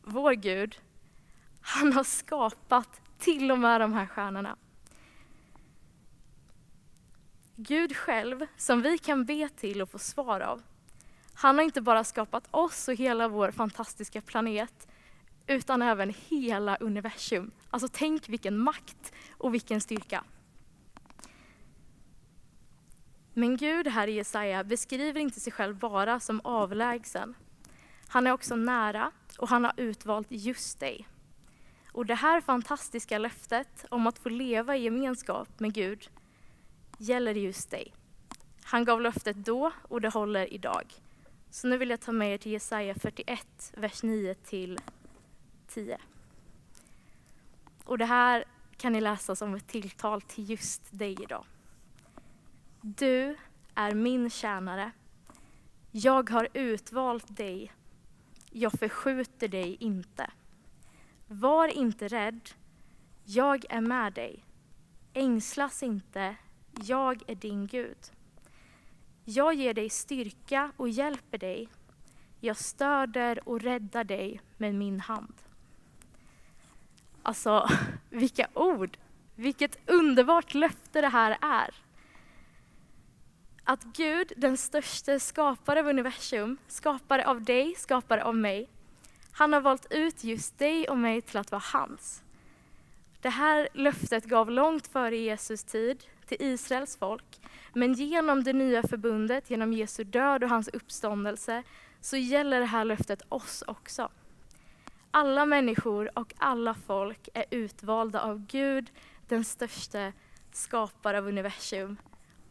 vår 0.03 0.33
Gud, 0.33 0.77
han 1.61 1.93
har 1.93 2.03
skapat 2.03 3.01
till 3.17 3.51
och 3.51 3.59
med 3.59 3.81
de 3.81 3.93
här 3.93 4.05
stjärnorna. 4.05 4.57
Gud 7.55 7.95
själv, 7.95 8.45
som 8.57 8.81
vi 8.81 8.97
kan 8.97 9.25
be 9.25 9.49
till 9.49 9.81
och 9.81 9.89
få 9.89 9.99
svar 9.99 10.39
av, 10.39 10.61
han 11.33 11.55
har 11.55 11.63
inte 11.63 11.81
bara 11.81 12.03
skapat 12.03 12.47
oss 12.51 12.87
och 12.87 12.93
hela 12.93 13.27
vår 13.27 13.51
fantastiska 13.51 14.21
planet, 14.21 14.87
utan 15.47 15.81
även 15.81 16.13
hela 16.27 16.75
universum. 16.75 17.51
Alltså 17.69 17.89
tänk 17.91 18.29
vilken 18.29 18.57
makt 18.57 19.13
och 19.31 19.53
vilken 19.53 19.81
styrka. 19.81 20.23
Men 23.33 23.57
Gud 23.57 23.87
här 23.87 24.07
i 24.07 24.11
Jesaja 24.11 24.63
beskriver 24.63 25.19
inte 25.19 25.39
sig 25.39 25.53
själv 25.53 25.77
bara 25.77 26.19
som 26.19 26.41
avlägsen. 26.43 27.35
Han 28.07 28.27
är 28.27 28.31
också 28.31 28.55
nära 28.55 29.11
och 29.37 29.49
han 29.49 29.63
har 29.63 29.73
utvalt 29.77 30.27
just 30.29 30.79
dig. 30.79 31.07
Och 31.91 32.05
det 32.05 32.15
här 32.15 32.41
fantastiska 32.41 33.17
löftet 33.17 33.85
om 33.89 34.07
att 34.07 34.19
få 34.19 34.29
leva 34.29 34.77
i 34.77 34.83
gemenskap 34.83 35.59
med 35.59 35.73
Gud 35.73 36.09
gäller 36.97 37.33
just 37.33 37.71
dig. 37.71 37.93
Han 38.63 38.85
gav 38.85 39.01
löftet 39.01 39.35
då 39.35 39.71
och 39.81 40.01
det 40.01 40.09
håller 40.09 40.53
idag. 40.53 40.93
Så 41.49 41.67
nu 41.67 41.77
vill 41.77 41.89
jag 41.89 42.01
ta 42.01 42.11
med 42.11 42.33
er 42.33 42.37
till 42.37 42.51
Jesaja 42.51 42.95
41, 42.95 43.73
vers 43.77 44.03
9 44.03 44.33
till 44.33 44.79
10. 45.67 45.97
Och 47.83 47.97
det 47.97 48.05
här 48.05 48.45
kan 48.77 48.93
ni 48.93 49.01
läsa 49.01 49.35
som 49.35 49.55
ett 49.55 49.67
tilltal 49.67 50.21
till 50.21 50.49
just 50.49 50.81
dig 50.91 51.17
idag. 51.23 51.45
Du 52.81 53.35
är 53.75 53.93
min 53.93 54.29
tjänare. 54.29 54.91
Jag 55.91 56.29
har 56.29 56.47
utvalt 56.53 57.37
dig. 57.37 57.71
Jag 58.51 58.71
förskjuter 58.71 59.47
dig 59.47 59.77
inte. 59.79 60.31
Var 61.27 61.67
inte 61.67 62.07
rädd. 62.07 62.49
Jag 63.25 63.65
är 63.69 63.81
med 63.81 64.13
dig. 64.13 64.43
Ängslas 65.13 65.83
inte. 65.83 66.35
Jag 66.83 67.23
är 67.27 67.35
din 67.35 67.67
Gud. 67.67 67.97
Jag 69.23 69.53
ger 69.53 69.73
dig 69.73 69.89
styrka 69.89 70.71
och 70.77 70.89
hjälper 70.89 71.37
dig. 71.37 71.69
Jag 72.39 72.57
stöder 72.57 73.49
och 73.49 73.61
räddar 73.61 74.03
dig 74.03 74.41
med 74.57 74.75
min 74.75 74.99
hand. 74.99 75.33
Alltså, 77.23 77.69
vilka 78.09 78.47
ord! 78.53 78.97
Vilket 79.35 79.89
underbart 79.89 80.53
löfte 80.53 81.01
det 81.01 81.07
här 81.07 81.37
är. 81.41 81.75
Att 83.63 83.83
Gud, 83.83 84.33
den 84.37 84.57
största 84.57 85.19
skapare 85.19 85.79
av 85.79 85.87
universum, 85.87 86.57
skapare 86.67 87.27
av 87.27 87.43
dig, 87.43 87.75
skapare 87.75 88.23
av 88.23 88.35
mig, 88.35 88.69
han 89.37 89.53
har 89.53 89.61
valt 89.61 89.87
ut 89.89 90.23
just 90.23 90.57
dig 90.57 90.89
och 90.89 90.97
mig 90.97 91.21
till 91.21 91.37
att 91.37 91.51
vara 91.51 91.63
hans. 91.73 92.23
Det 93.21 93.29
här 93.29 93.69
löftet 93.73 94.25
gav 94.25 94.51
långt 94.51 94.87
före 94.87 95.17
Jesus 95.17 95.63
tid 95.63 96.03
till 96.25 96.37
Israels 96.39 96.97
folk. 96.97 97.39
Men 97.73 97.93
genom 97.93 98.43
det 98.43 98.53
nya 98.53 98.83
förbundet, 98.83 99.49
genom 99.49 99.73
Jesu 99.73 100.03
död 100.03 100.43
och 100.43 100.49
hans 100.49 100.67
uppståndelse, 100.67 101.63
så 102.01 102.17
gäller 102.17 102.59
det 102.59 102.65
här 102.65 102.85
löftet 102.85 103.21
oss 103.29 103.63
också. 103.67 104.09
Alla 105.11 105.45
människor 105.45 106.19
och 106.19 106.33
alla 106.37 106.73
folk 106.73 107.29
är 107.33 107.45
utvalda 107.51 108.21
av 108.21 108.45
Gud, 108.45 108.91
den 109.27 109.43
största 109.43 110.13
skapare 110.51 111.17
av 111.17 111.27
universum. 111.27 111.97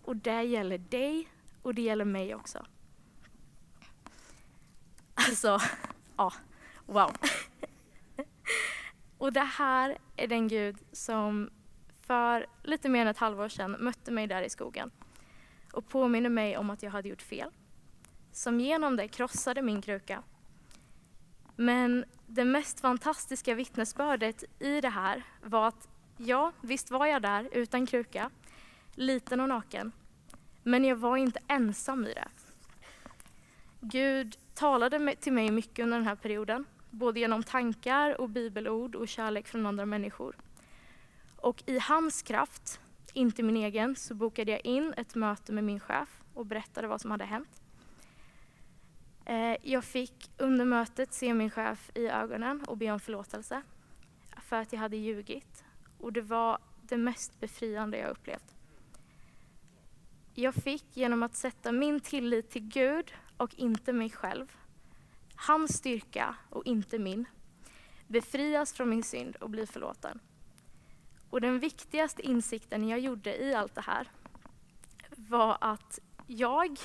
Och 0.05 0.17
det 0.17 0.43
gäller 0.43 0.79
dig 0.79 1.29
och 1.63 1.75
det 1.75 1.83
gäller 1.83 2.05
mig 2.05 2.35
också. 2.35 2.67
Alltså, 5.15 5.61
ja, 6.17 6.33
wow. 6.87 7.17
Och 9.19 9.33
det 9.33 9.41
här 9.41 9.99
är 10.17 10.27
den 10.27 10.49
Gud 10.49 10.77
som 10.93 11.51
för 12.01 12.47
lite 12.63 12.89
mer 12.89 13.01
än 13.01 13.07
ett 13.07 13.19
halvår 13.19 13.49
sedan 13.49 13.77
mötte 13.81 14.11
mig 14.11 14.27
där 14.27 14.43
i 14.43 14.51
skogen 14.51 14.91
och 15.73 15.89
påminner 15.89 16.31
mig 16.31 16.57
om 16.57 16.71
att 16.71 16.83
jag 16.83 16.91
hade 16.91 17.09
gjort 17.09 17.23
fel. 17.23 17.51
Som 18.33 18.61
genom 18.61 18.97
det 18.97 19.09
krossade 19.09 19.63
min 19.63 19.83
kruka. 19.83 20.23
Men 21.57 22.05
det 22.27 22.45
mest 22.45 22.81
fantastiska 22.81 23.55
vittnesbördet 23.55 24.45
i 24.59 24.81
det 24.81 24.89
här 24.89 25.23
var 25.43 25.69
att 25.69 25.89
ja, 26.17 26.53
visst 26.61 26.91
var 26.91 27.07
jag 27.07 27.23
där 27.23 27.49
utan 27.53 27.87
kruka, 27.87 28.31
liten 28.95 29.41
och 29.41 29.49
naken, 29.49 29.93
men 30.63 30.85
jag 30.85 30.97
var 30.97 31.17
inte 31.17 31.41
ensam 31.49 32.07
i 32.07 32.15
det. 32.15 32.29
Gud 33.81 34.39
talade 34.55 35.17
till 35.21 35.33
mig 35.33 35.51
mycket 35.51 35.83
under 35.83 35.97
den 35.97 36.07
här 36.07 36.17
perioden, 36.17 36.65
både 36.97 37.21
genom 37.21 37.43
tankar 37.43 38.21
och 38.21 38.29
bibelord 38.29 38.95
och 38.95 39.09
kärlek 39.09 39.47
från 39.47 39.67
andra 39.67 39.87
människor. 39.87 40.37
Och 41.37 41.63
i 41.67 41.79
hans 41.79 42.23
kraft, 42.23 42.81
inte 43.13 43.43
min 43.43 43.57
egen, 43.57 43.97
så 43.97 44.15
bokade 44.15 44.53
jag 44.53 44.67
in 44.67 44.95
ett 44.97 45.15
möte 45.15 45.53
med 45.53 45.65
min 45.65 45.81
chef 45.81 46.23
och 46.35 46.47
berättade 46.47 46.89
vad 46.89 47.01
som 47.01 47.11
hade 47.11 47.25
hänt. 47.25 47.63
Eh, 49.25 49.57
jag 49.63 49.85
fick 49.85 50.31
under 50.39 50.65
mötet 50.65 51.13
se 51.13 51.35
min 51.35 51.51
chef 51.51 51.91
i 51.95 52.07
ögonen 52.07 52.65
och 52.65 52.77
be 52.77 52.91
om 52.91 53.01
förlåtelse 53.01 53.63
för 54.43 54.57
att 54.57 54.73
jag 54.73 54.81
hade 54.81 54.97
ljugit. 54.97 55.65
Och 55.99 56.13
det 56.13 56.21
var 56.21 56.59
det 56.83 56.97
mest 56.97 57.41
befriande 57.41 57.99
jag 57.99 58.11
upplevt. 58.11 58.55
Jag 60.35 60.55
fick 60.55 60.97
genom 60.97 61.23
att 61.23 61.35
sätta 61.35 61.73
min 61.73 62.01
tillit 62.01 62.51
till 62.51 62.63
Gud 62.63 63.13
och 63.37 63.55
inte 63.55 63.93
mig 63.93 64.11
själv, 64.11 64.57
hans 65.37 65.77
styrka 65.77 66.37
och 66.51 66.67
inte 66.67 66.99
min, 66.99 67.25
befrias 68.07 68.73
från 68.73 68.89
min 68.89 69.03
synd 69.03 69.37
och 69.37 69.51
bli 69.51 69.67
förlåten. 69.67 70.21
Och 71.31 71.41
den 71.41 71.59
viktigaste 71.59 72.23
insikten 72.23 72.89
jag 72.89 73.01
gjorde 73.01 73.43
i 73.43 73.55
allt 73.55 73.75
det 73.75 73.81
här 73.81 74.11
var 75.17 75.59
att 75.61 75.99
jag 76.27 76.79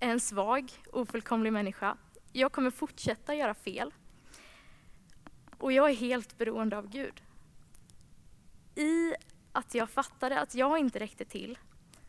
är 0.00 0.10
en 0.10 0.20
svag, 0.20 0.72
ofullkomlig 0.92 1.52
människa. 1.52 1.96
Jag 2.32 2.52
kommer 2.52 2.70
fortsätta 2.70 3.34
göra 3.34 3.54
fel. 3.54 3.94
Och 5.58 5.72
jag 5.72 5.90
är 5.90 5.94
helt 5.94 6.38
beroende 6.38 6.78
av 6.78 6.90
Gud. 6.90 7.22
I 8.74 9.14
att 9.52 9.74
jag 9.74 9.90
fattade 9.90 10.40
att 10.40 10.54
jag 10.54 10.78
inte 10.78 10.98
räckte 10.98 11.24
till 11.24 11.58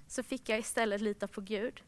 så 0.08 0.24
fick 0.24 0.50
jag 0.50 0.60
istället 0.60 1.02
lita 1.02 1.28
på 1.28 1.42
Gud. 1.42 1.84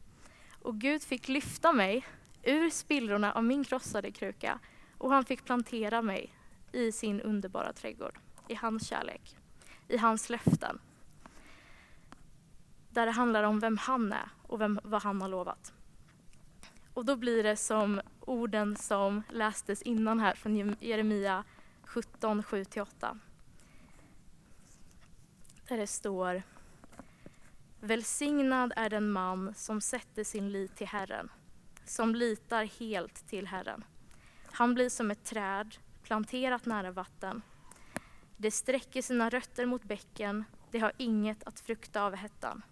Och 0.62 0.80
Gud 0.80 1.02
fick 1.02 1.28
lyfta 1.28 1.72
mig 1.72 2.06
ur 2.46 2.70
spillrorna 2.70 3.32
av 3.32 3.44
min 3.44 3.64
krossade 3.64 4.10
kruka 4.10 4.58
och 4.98 5.10
han 5.10 5.24
fick 5.24 5.44
plantera 5.44 6.02
mig 6.02 6.34
i 6.72 6.92
sin 6.92 7.20
underbara 7.20 7.72
trädgård 7.72 8.18
i 8.48 8.54
hans 8.54 8.88
kärlek, 8.88 9.36
i 9.88 9.96
hans 9.96 10.30
löften. 10.30 10.78
Där 12.90 13.06
det 13.06 13.12
handlar 13.12 13.42
om 13.42 13.60
vem 13.60 13.78
han 13.78 14.12
är 14.12 14.28
och 14.42 14.60
vem, 14.60 14.80
vad 14.84 15.02
han 15.02 15.22
har 15.22 15.28
lovat. 15.28 15.72
Och 16.94 17.04
då 17.04 17.16
blir 17.16 17.42
det 17.42 17.56
som 17.56 18.00
orden 18.20 18.76
som 18.76 19.22
lästes 19.30 19.82
innan 19.82 20.20
här 20.20 20.34
från 20.34 20.76
Jeremia 20.80 21.44
17, 21.84 22.42
7-8. 22.42 23.18
Där 25.68 25.76
det 25.76 25.86
står 25.86 26.42
Välsignad 27.80 28.72
är 28.76 28.90
den 28.90 29.10
man 29.10 29.54
som 29.54 29.80
sätter 29.80 30.24
sin 30.24 30.52
lit 30.52 30.76
till 30.76 30.86
Herren, 30.86 31.28
som 31.84 32.14
litar 32.14 32.64
helt 32.64 33.28
till 33.28 33.46
Herren. 33.46 33.84
Han 34.52 34.74
blir 34.74 34.88
som 34.88 35.10
ett 35.10 35.24
träd 35.24 35.76
planterat 36.02 36.66
nära 36.66 36.90
vatten 36.90 37.42
det 38.36 38.50
sträcker 38.50 39.02
sina 39.02 39.30
rötter 39.30 39.66
mot 39.66 39.84
bäcken, 39.84 40.44
det 40.70 40.78
har 40.78 40.92
inget 40.96 41.44
att 41.44 41.60
frukta 41.60 42.02
av 42.02 42.14
hettan. 42.14 42.62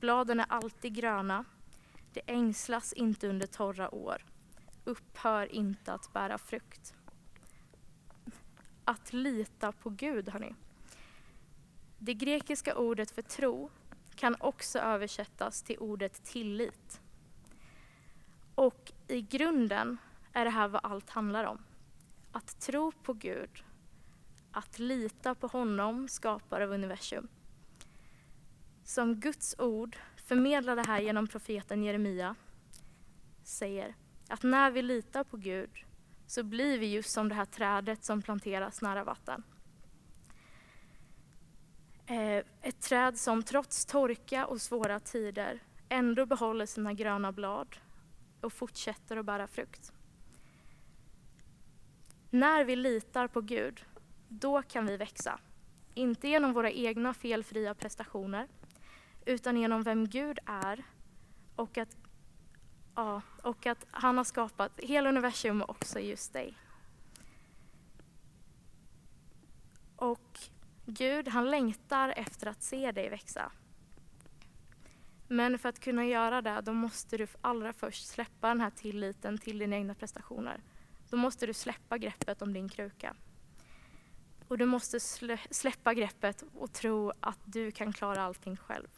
Bladen 0.00 0.40
är 0.40 0.46
alltid 0.48 0.94
gröna, 0.94 1.44
det 2.12 2.20
ängslas 2.26 2.92
inte 2.92 3.28
under 3.28 3.46
torra 3.46 3.94
år, 3.94 4.24
upphör 4.84 5.52
inte 5.52 5.92
att 5.92 6.12
bära 6.12 6.38
frukt. 6.38 6.94
Att 8.84 9.12
lita 9.12 9.72
på 9.72 9.90
Gud, 9.90 10.28
hörni. 10.28 10.54
Det 11.98 12.14
grekiska 12.14 12.76
ordet 12.76 13.10
för 13.10 13.22
tro 13.22 13.70
kan 14.14 14.36
också 14.40 14.78
översättas 14.78 15.62
till 15.62 15.78
ordet 15.78 16.24
tillit. 16.24 17.00
Och 18.56 18.92
i 19.08 19.22
grunden 19.22 19.98
är 20.32 20.44
det 20.44 20.50
här 20.50 20.68
vad 20.68 20.84
allt 20.84 21.10
handlar 21.10 21.44
om. 21.44 21.58
Att 22.32 22.60
tro 22.60 22.92
på 22.92 23.12
Gud 23.12 23.64
att 24.56 24.78
lita 24.78 25.34
på 25.34 25.46
honom, 25.46 26.08
skapare 26.08 26.64
av 26.64 26.70
universum. 26.70 27.28
Som 28.84 29.14
Guds 29.14 29.54
ord, 29.58 29.96
förmedlade 30.16 30.82
här 30.86 31.00
genom 31.00 31.26
profeten 31.26 31.82
Jeremia, 31.82 32.34
säger 33.44 33.94
att 34.28 34.42
när 34.42 34.70
vi 34.70 34.82
litar 34.82 35.24
på 35.24 35.36
Gud 35.36 35.70
så 36.26 36.42
blir 36.42 36.78
vi 36.78 36.86
just 36.86 37.10
som 37.10 37.28
det 37.28 37.34
här 37.34 37.44
trädet 37.44 38.04
som 38.04 38.22
planteras 38.22 38.82
nära 38.82 39.04
vatten. 39.04 39.42
Eh, 42.06 42.44
ett 42.62 42.80
träd 42.80 43.18
som 43.18 43.42
trots 43.42 43.86
torka 43.86 44.46
och 44.46 44.60
svåra 44.60 45.00
tider 45.00 45.62
ändå 45.88 46.26
behåller 46.26 46.66
sina 46.66 46.92
gröna 46.92 47.32
blad 47.32 47.76
och 48.46 48.52
fortsätter 48.52 49.16
att 49.16 49.26
bära 49.26 49.46
frukt. 49.46 49.92
När 52.30 52.64
vi 52.64 52.76
litar 52.76 53.28
på 53.28 53.40
Gud, 53.40 53.84
då 54.28 54.62
kan 54.62 54.86
vi 54.86 54.96
växa. 54.96 55.40
Inte 55.94 56.28
genom 56.28 56.52
våra 56.52 56.70
egna 56.70 57.14
felfria 57.14 57.74
prestationer, 57.74 58.48
utan 59.24 59.56
genom 59.56 59.82
vem 59.82 60.08
Gud 60.08 60.38
är 60.46 60.84
och 61.56 61.78
att, 61.78 61.96
ja, 62.94 63.22
och 63.42 63.66
att 63.66 63.86
han 63.90 64.16
har 64.16 64.24
skapat 64.24 64.80
hela 64.80 65.08
universum 65.08 65.62
och 65.62 65.70
också 65.70 66.00
just 66.00 66.32
dig. 66.32 66.58
Och 69.96 70.38
Gud, 70.86 71.28
han 71.28 71.50
längtar 71.50 72.14
efter 72.16 72.46
att 72.46 72.62
se 72.62 72.92
dig 72.92 73.10
växa. 73.10 73.52
Men 75.28 75.58
för 75.58 75.68
att 75.68 75.80
kunna 75.80 76.06
göra 76.06 76.42
det, 76.42 76.60
då 76.60 76.72
måste 76.72 77.16
du 77.16 77.26
allra 77.40 77.72
först 77.72 78.06
släppa 78.06 78.48
den 78.48 78.60
här 78.60 78.70
tilliten 78.70 79.38
till 79.38 79.58
dina 79.58 79.76
egna 79.76 79.94
prestationer. 79.94 80.60
Då 81.10 81.16
måste 81.16 81.46
du 81.46 81.54
släppa 81.54 81.98
greppet 81.98 82.42
om 82.42 82.52
din 82.52 82.68
kruka. 82.68 83.14
Och 84.48 84.58
du 84.58 84.64
måste 84.64 85.00
släppa 85.50 85.94
greppet 85.94 86.44
och 86.54 86.72
tro 86.72 87.12
att 87.20 87.38
du 87.44 87.70
kan 87.70 87.92
klara 87.92 88.22
allting 88.22 88.56
själv. 88.56 88.88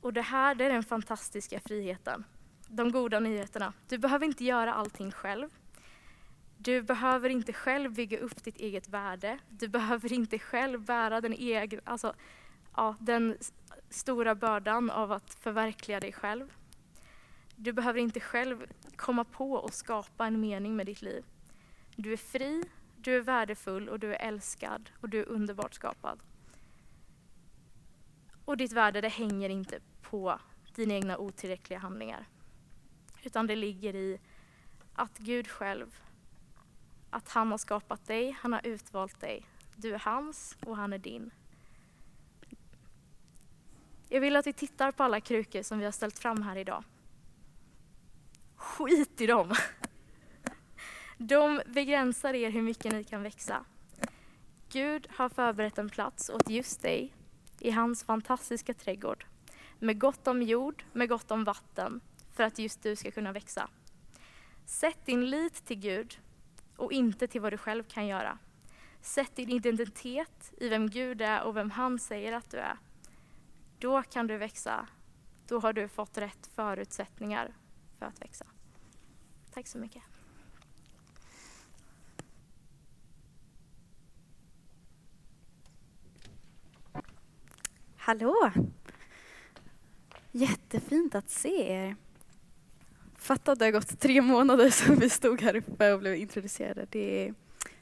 Och 0.00 0.12
det 0.12 0.22
här 0.22 0.54
det 0.54 0.64
är 0.64 0.70
den 0.70 0.82
fantastiska 0.82 1.60
friheten, 1.60 2.24
de 2.68 2.92
goda 2.92 3.20
nyheterna. 3.20 3.72
Du 3.88 3.98
behöver 3.98 4.26
inte 4.26 4.44
göra 4.44 4.74
allting 4.74 5.12
själv. 5.12 5.48
Du 6.58 6.82
behöver 6.82 7.28
inte 7.28 7.52
själv 7.52 7.92
bygga 7.92 8.18
upp 8.18 8.44
ditt 8.44 8.56
eget 8.56 8.88
värde. 8.88 9.38
Du 9.48 9.68
behöver 9.68 10.12
inte 10.12 10.38
själv 10.38 10.84
bära 10.84 11.20
den, 11.20 11.32
egen, 11.32 11.80
alltså, 11.84 12.14
ja, 12.76 12.96
den 13.00 13.36
stora 13.96 14.34
bördan 14.34 14.90
av 14.90 15.12
att 15.12 15.34
förverkliga 15.34 16.00
dig 16.00 16.12
själv. 16.12 16.52
Du 17.56 17.72
behöver 17.72 18.00
inte 18.00 18.20
själv 18.20 18.66
komma 18.96 19.24
på 19.24 19.52
och 19.52 19.74
skapa 19.74 20.26
en 20.26 20.40
mening 20.40 20.76
med 20.76 20.86
ditt 20.86 21.02
liv. 21.02 21.24
Du 21.96 22.12
är 22.12 22.16
fri, 22.16 22.64
du 22.96 23.16
är 23.16 23.20
värdefull 23.20 23.88
och 23.88 23.98
du 23.98 24.14
är 24.14 24.28
älskad 24.28 24.90
och 25.00 25.08
du 25.08 25.20
är 25.20 25.28
underbart 25.28 25.74
skapad. 25.74 26.20
Och 28.44 28.56
ditt 28.56 28.72
värde 28.72 29.00
det 29.00 29.08
hänger 29.08 29.48
inte 29.48 29.80
på 30.02 30.40
dina 30.74 30.94
egna 30.94 31.18
otillräckliga 31.18 31.78
handlingar. 31.78 32.28
Utan 33.22 33.46
det 33.46 33.56
ligger 33.56 33.94
i 33.94 34.20
att 34.94 35.18
Gud 35.18 35.48
själv, 35.48 36.00
att 37.10 37.28
han 37.28 37.50
har 37.50 37.58
skapat 37.58 38.06
dig, 38.06 38.36
han 38.40 38.52
har 38.52 38.66
utvalt 38.66 39.20
dig. 39.20 39.46
Du 39.76 39.94
är 39.94 39.98
hans 39.98 40.56
och 40.66 40.76
han 40.76 40.92
är 40.92 40.98
din. 40.98 41.30
Jag 44.08 44.20
vill 44.20 44.36
att 44.36 44.46
vi 44.46 44.52
tittar 44.52 44.92
på 44.92 45.02
alla 45.02 45.20
krukor 45.20 45.62
som 45.62 45.78
vi 45.78 45.84
har 45.84 45.92
ställt 45.92 46.18
fram 46.18 46.42
här 46.42 46.56
idag. 46.56 46.84
Skit 48.56 49.20
i 49.20 49.26
dem! 49.26 49.54
De 51.18 51.60
begränsar 51.66 52.34
er 52.34 52.50
hur 52.50 52.62
mycket 52.62 52.92
ni 52.92 53.04
kan 53.04 53.22
växa. 53.22 53.64
Gud 54.68 55.06
har 55.10 55.28
förberett 55.28 55.78
en 55.78 55.90
plats 55.90 56.30
åt 56.30 56.50
just 56.50 56.82
dig 56.82 57.14
i 57.60 57.70
hans 57.70 58.04
fantastiska 58.04 58.74
trädgård 58.74 59.26
med 59.78 60.00
gott 60.00 60.26
om 60.26 60.42
jord, 60.42 60.84
med 60.92 61.08
gott 61.08 61.30
om 61.30 61.44
vatten 61.44 62.00
för 62.32 62.42
att 62.42 62.58
just 62.58 62.82
du 62.82 62.96
ska 62.96 63.10
kunna 63.10 63.32
växa. 63.32 63.68
Sätt 64.66 64.98
din 65.06 65.30
lit 65.30 65.66
till 65.66 65.78
Gud 65.78 66.18
och 66.76 66.92
inte 66.92 67.26
till 67.26 67.40
vad 67.40 67.52
du 67.52 67.58
själv 67.58 67.84
kan 67.84 68.06
göra. 68.06 68.38
Sätt 69.00 69.36
din 69.36 69.50
identitet 69.50 70.52
i 70.60 70.68
vem 70.68 70.90
Gud 70.90 71.22
är 71.22 71.42
och 71.42 71.56
vem 71.56 71.70
han 71.70 71.98
säger 71.98 72.32
att 72.32 72.50
du 72.50 72.56
är. 72.56 72.76
Då 73.78 74.02
kan 74.02 74.26
du 74.26 74.36
växa. 74.36 74.88
Då 75.46 75.58
har 75.58 75.72
du 75.72 75.88
fått 75.88 76.18
rätt 76.18 76.46
förutsättningar 76.54 77.54
för 77.98 78.06
att 78.06 78.22
växa. 78.22 78.46
Tack 79.50 79.66
så 79.66 79.78
mycket. 79.78 80.02
Hallå! 87.96 88.52
Jättefint 90.32 91.14
att 91.14 91.30
se 91.30 91.72
er. 91.72 91.96
Fatta 93.14 93.52
att 93.52 93.58
det 93.58 93.64
har 93.64 93.72
gått 93.72 94.00
tre 94.00 94.20
månader 94.22 94.70
sedan 94.70 94.98
vi 94.98 95.10
stod 95.10 95.42
här 95.42 95.56
uppe 95.56 95.92
och 95.92 95.98
blev 95.98 96.14
introducerade. 96.14 96.86
Det 96.90 97.26
är 97.26 97.34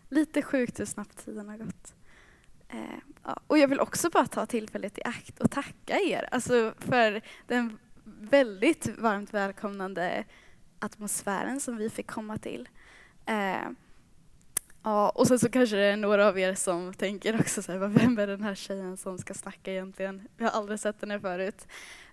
lite 0.09 0.43
sjukt 0.43 0.81
hur 0.81 0.85
snabbt 0.85 1.25
tiden 1.25 1.49
har 1.49 1.59
gått. 1.59 1.95
Eh, 2.69 2.99
ja. 3.25 3.41
Och 3.47 3.59
jag 3.59 3.69
vill 3.69 3.81
också 3.81 4.11
bara 4.11 4.27
ta 4.27 4.47
tillfället 4.47 4.99
i 4.99 5.03
akt 5.05 5.41
och 5.41 5.51
tacka 5.51 6.01
er 6.01 6.29
alltså 6.31 6.75
för 6.79 7.23
den 7.47 7.79
väldigt 8.05 8.99
varmt 8.99 9.35
välkomnande 9.35 10.25
atmosfären 10.79 11.61
som 11.61 11.77
vi 11.77 11.91
fick 11.91 12.07
komma 12.07 12.39
till. 12.39 12.69
Eh, 13.27 13.69
ja, 14.83 15.11
och 15.11 15.27
sen 15.27 15.39
så 15.39 15.49
kanske 15.49 15.77
det 15.77 15.85
är 15.85 15.97
några 15.97 16.29
av 16.29 16.39
er 16.39 16.55
som 16.55 16.95
tänker 16.95 17.41
också 17.41 17.63
så 17.63 17.73
här, 17.73 17.79
vem 17.79 18.19
är 18.19 18.27
den 18.27 18.43
här 18.43 18.55
tjejen 18.55 18.97
som 18.97 19.19
ska 19.19 19.35
snacka 19.35 19.73
egentligen? 19.73 20.29
Vi 20.37 20.45
har 20.45 20.51
aldrig 20.51 20.81
sett 20.81 21.01
henne 21.01 21.21
förut. 21.21 21.67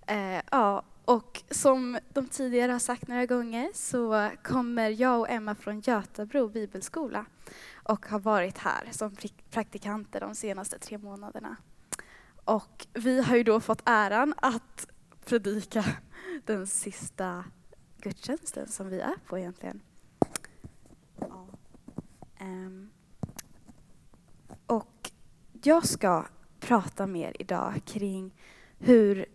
Eh, 0.08 0.42
ja, 0.52 0.84
och 1.06 1.42
som 1.50 2.00
de 2.14 2.28
tidigare 2.28 2.72
har 2.72 2.80
sagt 2.80 3.08
några 3.08 3.26
gånger 3.26 3.70
så 3.74 4.30
kommer 4.44 4.90
jag 4.90 5.20
och 5.20 5.30
Emma 5.30 5.56
från 5.56 5.80
Götabro 5.80 6.48
bibelskola 6.48 7.26
och 7.84 8.06
har 8.06 8.20
varit 8.20 8.58
här 8.58 8.88
som 8.92 9.16
praktikanter 9.50 10.20
de 10.20 10.36
senaste 10.36 10.80
tre 10.80 10.98
månaderna. 10.98 11.56
Och 12.46 12.88
vi 12.94 13.22
har 13.22 13.36
ju 13.36 13.44
då 13.44 13.60
fått 13.60 13.82
äran 13.86 14.34
att 14.38 14.88
predika 15.26 15.86
den 16.46 16.68
sista 16.68 17.46
gudstjänsten 17.98 18.68
som 18.68 18.90
vi 18.90 19.00
är 19.00 19.16
på 19.26 19.38
egentligen. 19.38 19.82
Ja. 21.20 21.48
Um. 22.42 22.90
Och 24.66 25.12
jag 25.64 25.86
ska 25.86 26.26
prata 26.60 27.08
mer 27.08 27.36
idag 27.40 27.82
kring 27.86 28.36
hur 28.80 29.26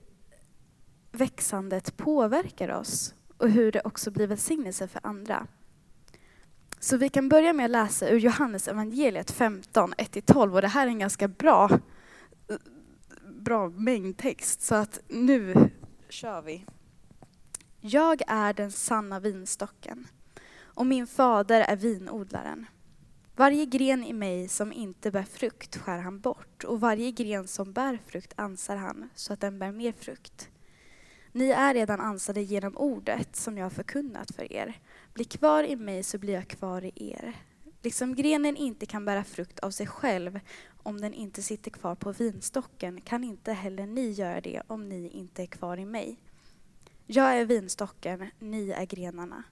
växandet 1.12 1.96
påverkar 1.96 2.68
oss 2.68 3.14
och 3.36 3.50
hur 3.50 3.72
det 3.72 3.80
också 3.84 4.10
blir 4.10 4.26
välsignelse 4.26 4.88
för 4.88 5.00
andra. 5.06 5.46
Så 6.80 6.96
vi 6.96 7.08
kan 7.08 7.28
börja 7.28 7.52
med 7.52 7.64
att 7.64 7.70
läsa 7.70 8.08
ur 8.08 8.18
Johannes 8.18 8.68
evangeliet 8.68 9.30
15, 9.30 9.94
1-12 9.94 10.54
och 10.54 10.62
det 10.62 10.68
här 10.68 10.86
är 10.86 10.90
en 10.90 10.98
ganska 10.98 11.28
bra, 11.28 11.70
bra 13.24 13.68
mängd 13.68 14.18
text 14.18 14.62
så 14.62 14.74
att 14.74 15.00
nu 15.08 15.70
kör 16.08 16.42
vi. 16.42 16.64
Jag 17.80 18.22
är 18.26 18.52
den 18.52 18.72
sanna 18.72 19.20
vinstocken 19.20 20.06
och 20.64 20.86
min 20.86 21.06
fader 21.06 21.60
är 21.60 21.76
vinodlaren. 21.76 22.66
Varje 23.36 23.66
gren 23.66 24.04
i 24.04 24.12
mig 24.12 24.48
som 24.48 24.72
inte 24.72 25.10
bär 25.10 25.22
frukt 25.22 25.76
skär 25.76 25.98
han 25.98 26.20
bort 26.20 26.64
och 26.64 26.80
varje 26.80 27.10
gren 27.10 27.48
som 27.48 27.72
bär 27.72 27.98
frukt 28.06 28.32
ansar 28.36 28.76
han 28.76 29.08
så 29.14 29.32
att 29.32 29.40
den 29.40 29.58
bär 29.58 29.72
mer 29.72 29.92
frukt. 29.92 30.48
Ni 31.32 31.50
är 31.50 31.74
redan 31.74 32.00
ansade 32.00 32.42
genom 32.42 32.76
ordet 32.76 33.36
som 33.36 33.58
jag 33.58 33.64
har 33.64 33.70
förkunnat 33.70 34.34
för 34.34 34.52
er. 34.52 34.80
Bli 35.16 35.24
kvar 35.24 35.64
i 35.64 35.76
mig 35.76 36.02
så 36.02 36.18
blir 36.18 36.34
jag 36.34 36.48
kvar 36.48 36.84
i 36.84 36.92
er. 36.96 37.36
Liksom 37.82 38.14
grenen 38.14 38.56
inte 38.56 38.86
kan 38.86 39.04
bära 39.04 39.24
frukt 39.24 39.58
av 39.58 39.70
sig 39.70 39.86
själv 39.86 40.40
om 40.82 41.00
den 41.00 41.14
inte 41.14 41.42
sitter 41.42 41.70
kvar 41.70 41.94
på 41.94 42.12
vinstocken 42.12 43.00
kan 43.00 43.24
inte 43.24 43.52
heller 43.52 43.86
ni 43.86 44.10
göra 44.10 44.40
det 44.40 44.62
om 44.66 44.88
ni 44.88 45.08
inte 45.08 45.42
är 45.42 45.46
kvar 45.46 45.76
i 45.76 45.84
mig. 45.84 46.20
Jag 47.06 47.38
är 47.38 47.44
vinstocken, 47.44 48.26
ni 48.38 48.70
är 48.70 48.86
grenarna. 48.86 49.44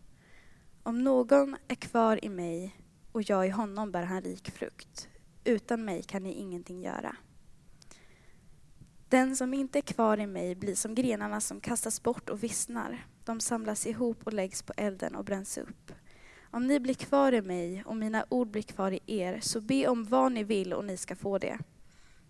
Om 0.83 1.05
någon 1.05 1.57
är 1.69 1.75
kvar 1.75 2.25
i 2.25 2.29
mig 2.29 2.77
och 3.13 3.23
jag 3.23 3.47
i 3.47 3.51
honom 3.51 3.93
bär 3.93 4.03
han 4.03 4.23
rik 4.23 4.51
frukt. 4.51 5.09
Utan 5.45 5.85
mig 5.85 6.03
kan 6.03 6.23
ni 6.23 6.33
ingenting 6.33 6.83
göra. 6.83 7.17
Den 9.09 9.37
som 9.37 9.55
inte 9.55 9.79
är 9.79 9.83
kvar 9.83 10.21
i 10.21 10.27
mig 10.27 10.55
blir 10.55 10.75
som 10.75 10.95
grenarna 10.95 11.41
som 11.41 11.61
kastas 11.61 12.03
bort 12.03 12.29
och 12.31 12.43
vissnar. 12.43 13.07
De 13.25 13.41
samlas 13.41 13.87
ihop 13.87 14.27
och 14.27 14.33
läggs 14.33 14.63
på 14.63 14.73
elden 14.77 15.15
och 15.15 15.25
bränns 15.25 15.59
upp. 15.59 15.93
Om 16.51 16.67
ni 16.67 16.81
blir 16.81 16.95
kvar 16.95 17.33
i 17.33 17.43
mig 17.43 17.85
och 17.87 17.97
mina 17.97 18.27
ord 18.29 18.49
blir 18.49 18.63
kvar 18.63 18.91
i 18.93 19.01
er, 19.07 19.41
så 19.41 19.61
be 19.61 19.89
om 19.89 20.05
vad 20.05 20.33
ni 20.33 20.45
vill 20.45 20.73
och 20.73 20.85
ni 20.85 20.97
ska 20.97 21.17
få 21.17 21.39
det. 21.39 21.59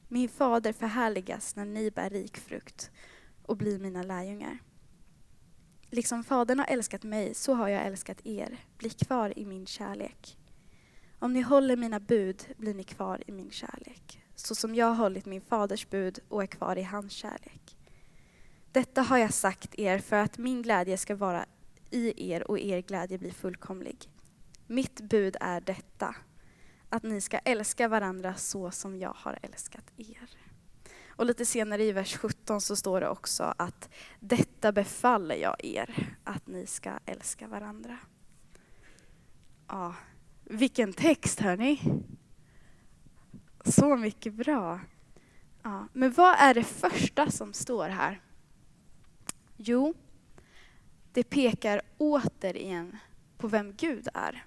Min 0.08 0.28
fader 0.28 0.72
förhärligas 0.72 1.56
när 1.56 1.64
ni 1.64 1.90
bär 1.90 2.10
rik 2.10 2.36
frukt 2.36 2.90
och 3.42 3.56
blir 3.56 3.78
mina 3.78 4.02
lärjungar. 4.02 4.58
Liksom 5.90 6.24
Fadern 6.24 6.58
har 6.58 6.66
älskat 6.66 7.02
mig, 7.02 7.34
så 7.34 7.54
har 7.54 7.68
jag 7.68 7.86
älskat 7.86 8.26
er. 8.26 8.56
Bli 8.78 8.90
kvar 8.90 9.38
i 9.38 9.46
min 9.46 9.66
kärlek. 9.66 10.38
Om 11.18 11.32
ni 11.32 11.40
håller 11.40 11.76
mina 11.76 12.00
bud 12.00 12.44
blir 12.56 12.74
ni 12.74 12.84
kvar 12.84 13.22
i 13.26 13.32
min 13.32 13.50
kärlek 13.50 14.24
så 14.34 14.54
som 14.54 14.74
jag 14.74 14.86
har 14.86 14.94
hållit 14.94 15.26
min 15.26 15.40
faders 15.40 15.90
bud 15.90 16.18
och 16.28 16.42
är 16.42 16.46
kvar 16.46 16.76
i 16.78 16.82
hans 16.82 17.12
kärlek. 17.12 17.73
Detta 18.74 19.02
har 19.02 19.18
jag 19.18 19.32
sagt 19.32 19.78
er 19.78 19.98
för 19.98 20.16
att 20.16 20.38
min 20.38 20.62
glädje 20.62 20.96
ska 20.96 21.16
vara 21.16 21.46
i 21.90 22.30
er 22.32 22.50
och 22.50 22.58
er 22.58 22.80
glädje 22.80 23.18
bli 23.18 23.30
fullkomlig. 23.30 24.10
Mitt 24.66 25.00
bud 25.00 25.36
är 25.40 25.60
detta, 25.60 26.14
att 26.88 27.02
ni 27.02 27.20
ska 27.20 27.38
älska 27.38 27.88
varandra 27.88 28.34
så 28.34 28.70
som 28.70 28.98
jag 28.98 29.12
har 29.16 29.38
älskat 29.42 29.84
er. 29.96 30.30
Och 31.08 31.26
lite 31.26 31.46
senare 31.46 31.84
i 31.84 31.92
vers 31.92 32.16
17 32.16 32.60
så 32.60 32.76
står 32.76 33.00
det 33.00 33.08
också 33.08 33.54
att 33.58 33.88
detta 34.20 34.72
befaller 34.72 35.36
jag 35.36 35.64
er, 35.64 36.16
att 36.24 36.46
ni 36.46 36.66
ska 36.66 36.92
älska 37.06 37.48
varandra. 37.48 37.98
Ja, 39.68 39.94
vilken 40.44 40.92
text 40.92 41.40
hörni! 41.40 41.80
Så 43.64 43.96
mycket 43.96 44.34
bra. 44.34 44.80
Ja, 45.62 45.88
men 45.92 46.12
vad 46.12 46.36
är 46.38 46.54
det 46.54 46.64
första 46.64 47.30
som 47.30 47.52
står 47.52 47.88
här? 47.88 48.20
Jo, 49.66 49.94
det 51.12 51.22
pekar 51.22 51.82
återigen 51.98 52.98
på 53.38 53.48
vem 53.48 53.74
Gud 53.76 54.08
är. 54.14 54.46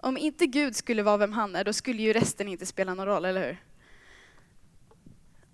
Om 0.00 0.16
inte 0.18 0.46
Gud 0.46 0.76
skulle 0.76 1.02
vara 1.02 1.16
vem 1.16 1.32
han 1.32 1.56
är, 1.56 1.64
då 1.64 1.72
skulle 1.72 2.02
ju 2.02 2.12
resten 2.12 2.48
inte 2.48 2.66
spela 2.66 2.94
någon 2.94 3.06
roll, 3.06 3.24
eller 3.24 3.46
hur? 3.46 3.62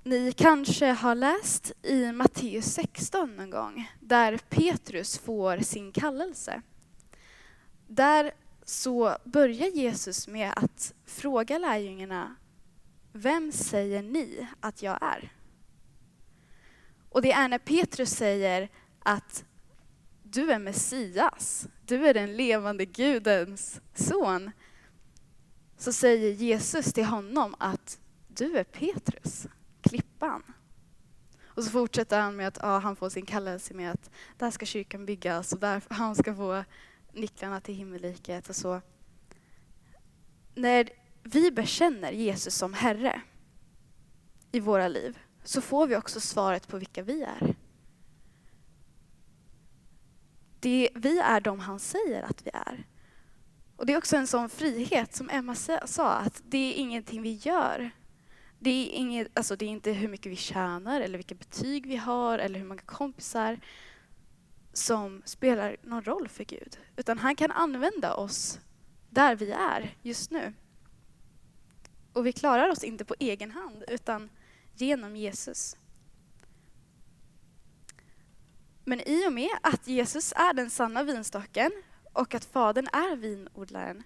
Ni 0.02 0.32
kanske 0.32 0.86
har 0.86 1.14
läst 1.14 1.72
i 1.82 2.12
Matteus 2.12 2.64
16 2.64 3.36
någon 3.36 3.50
gång, 3.50 3.90
där 4.00 4.38
Petrus 4.48 5.18
får 5.18 5.58
sin 5.58 5.92
kallelse. 5.92 6.62
Där 7.86 8.32
så 8.64 9.16
börjar 9.24 9.68
Jesus 9.68 10.28
med 10.28 10.52
att 10.56 10.94
fråga 11.06 11.58
lärjungarna, 11.58 12.36
vem 13.12 13.52
säger 13.52 14.02
ni 14.02 14.48
att 14.60 14.82
jag 14.82 14.98
är? 15.02 15.32
Och 17.12 17.22
det 17.22 17.32
är 17.32 17.48
när 17.48 17.58
Petrus 17.58 18.10
säger 18.10 18.68
att 18.98 19.44
du 20.22 20.52
är 20.52 20.58
Messias, 20.58 21.68
du 21.86 22.06
är 22.06 22.14
den 22.14 22.36
levande 22.36 22.84
Gudens 22.84 23.80
son, 23.94 24.50
så 25.76 25.92
säger 25.92 26.32
Jesus 26.32 26.92
till 26.92 27.04
honom 27.04 27.54
att 27.58 27.98
du 28.28 28.58
är 28.58 28.64
Petrus, 28.64 29.46
klippan. 29.80 30.42
Och 31.44 31.64
så 31.64 31.70
fortsätter 31.70 32.20
han 32.20 32.36
med 32.36 32.48
att 32.48 32.58
ja, 32.62 32.78
han 32.78 32.96
får 32.96 33.10
sin 33.10 33.26
kallelse 33.26 33.74
med 33.74 33.90
att 33.90 34.10
där 34.38 34.50
ska 34.50 34.66
kyrkan 34.66 35.06
byggas 35.06 35.52
och 35.52 35.58
där 35.58 35.82
han 35.88 36.14
ska 36.14 36.34
få 36.34 36.64
nycklarna 37.12 37.60
till 37.60 37.74
himmelriket 37.74 38.48
och 38.48 38.56
så. 38.56 38.80
När 40.54 40.88
vi 41.22 41.50
bekänner 41.50 42.12
Jesus 42.12 42.54
som 42.54 42.74
Herre 42.74 43.22
i 44.52 44.60
våra 44.60 44.88
liv 44.88 45.18
så 45.42 45.60
får 45.60 45.86
vi 45.86 45.96
också 45.96 46.20
svaret 46.20 46.68
på 46.68 46.78
vilka 46.78 47.02
vi 47.02 47.22
är. 47.22 47.54
Det, 50.60 50.90
vi 50.94 51.18
är 51.18 51.40
de 51.40 51.60
han 51.60 51.80
säger 51.80 52.22
att 52.22 52.46
vi 52.46 52.50
är. 52.54 52.86
Och 53.76 53.86
Det 53.86 53.92
är 53.92 53.98
också 53.98 54.16
en 54.16 54.26
sån 54.26 54.48
frihet 54.48 55.14
som 55.14 55.30
Emma 55.30 55.54
sa, 55.84 56.10
att 56.12 56.42
det 56.44 56.58
är 56.58 56.74
ingenting 56.74 57.22
vi 57.22 57.32
gör. 57.32 57.90
Det 58.58 58.70
är, 58.70 58.90
inget, 58.90 59.28
alltså 59.34 59.56
det 59.56 59.64
är 59.64 59.68
inte 59.68 59.92
hur 59.92 60.08
mycket 60.08 60.32
vi 60.32 60.36
tjänar 60.36 61.00
eller 61.00 61.18
vilka 61.18 61.34
betyg 61.34 61.86
vi 61.86 61.96
har 61.96 62.38
eller 62.38 62.58
hur 62.58 62.66
många 62.66 62.82
kompisar 62.82 63.60
som 64.72 65.22
spelar 65.24 65.76
någon 65.82 66.04
roll 66.04 66.28
för 66.28 66.44
Gud. 66.44 66.78
Utan 66.96 67.18
han 67.18 67.36
kan 67.36 67.50
använda 67.50 68.14
oss 68.14 68.60
där 69.10 69.36
vi 69.36 69.50
är 69.50 69.96
just 70.02 70.30
nu. 70.30 70.52
Och 72.12 72.26
vi 72.26 72.32
klarar 72.32 72.68
oss 72.68 72.84
inte 72.84 73.04
på 73.04 73.14
egen 73.18 73.50
hand 73.50 73.84
utan 73.88 74.28
genom 74.74 75.16
Jesus. 75.16 75.76
Men 78.84 79.00
i 79.00 79.28
och 79.28 79.32
med 79.32 79.50
att 79.62 79.86
Jesus 79.86 80.32
är 80.36 80.54
den 80.54 80.70
sanna 80.70 81.02
vinstocken 81.02 81.72
och 82.12 82.34
att 82.34 82.44
Fadern 82.44 82.86
är 82.92 83.16
vinodlaren 83.16 84.02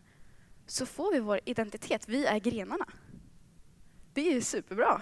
så 0.66 0.86
får 0.86 1.12
vi 1.12 1.20
vår 1.20 1.40
identitet. 1.44 2.08
Vi 2.08 2.26
är 2.26 2.38
grenarna. 2.38 2.86
Det 4.12 4.36
är 4.36 4.40
superbra. 4.40 5.00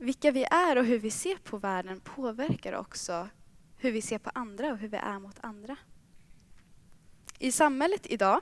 Vilka 0.00 0.30
vi 0.30 0.44
är 0.44 0.78
och 0.78 0.84
hur 0.84 0.98
vi 0.98 1.10
ser 1.10 1.36
på 1.36 1.56
världen 1.56 2.00
påverkar 2.00 2.72
också 2.72 3.28
hur 3.76 3.92
vi 3.92 4.02
ser 4.02 4.18
på 4.18 4.30
andra 4.34 4.72
och 4.72 4.78
hur 4.78 4.88
vi 4.88 4.96
är 4.96 5.18
mot 5.18 5.36
andra. 5.40 5.76
I 7.38 7.52
samhället 7.52 8.06
idag 8.06 8.40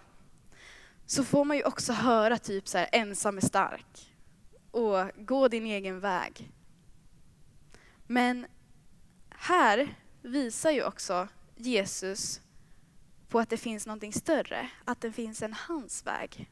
så 1.07 1.25
får 1.25 1.45
man 1.45 1.57
ju 1.57 1.65
också 1.65 1.93
höra 1.93 2.39
typ 2.39 2.69
så 2.69 2.79
här, 2.79 2.89
ensam 2.93 3.37
är 3.37 3.41
stark 3.41 4.12
och 4.73 5.11
gå 5.17 5.49
din 5.49 5.67
egen 5.67 6.01
väg. 6.01 6.51
Men 8.07 8.47
här 9.29 9.95
visar 10.23 10.71
ju 10.71 10.85
också 10.85 11.29
Jesus 11.57 12.41
på 13.29 13.39
att 13.39 13.51
det 13.51 13.57
finns 13.57 13.87
någonting 13.87 14.13
större, 14.13 14.71
att 14.85 15.01
det 15.01 15.13
finns 15.13 15.43
en 15.43 15.53
hans 15.53 16.07
väg. 16.07 16.51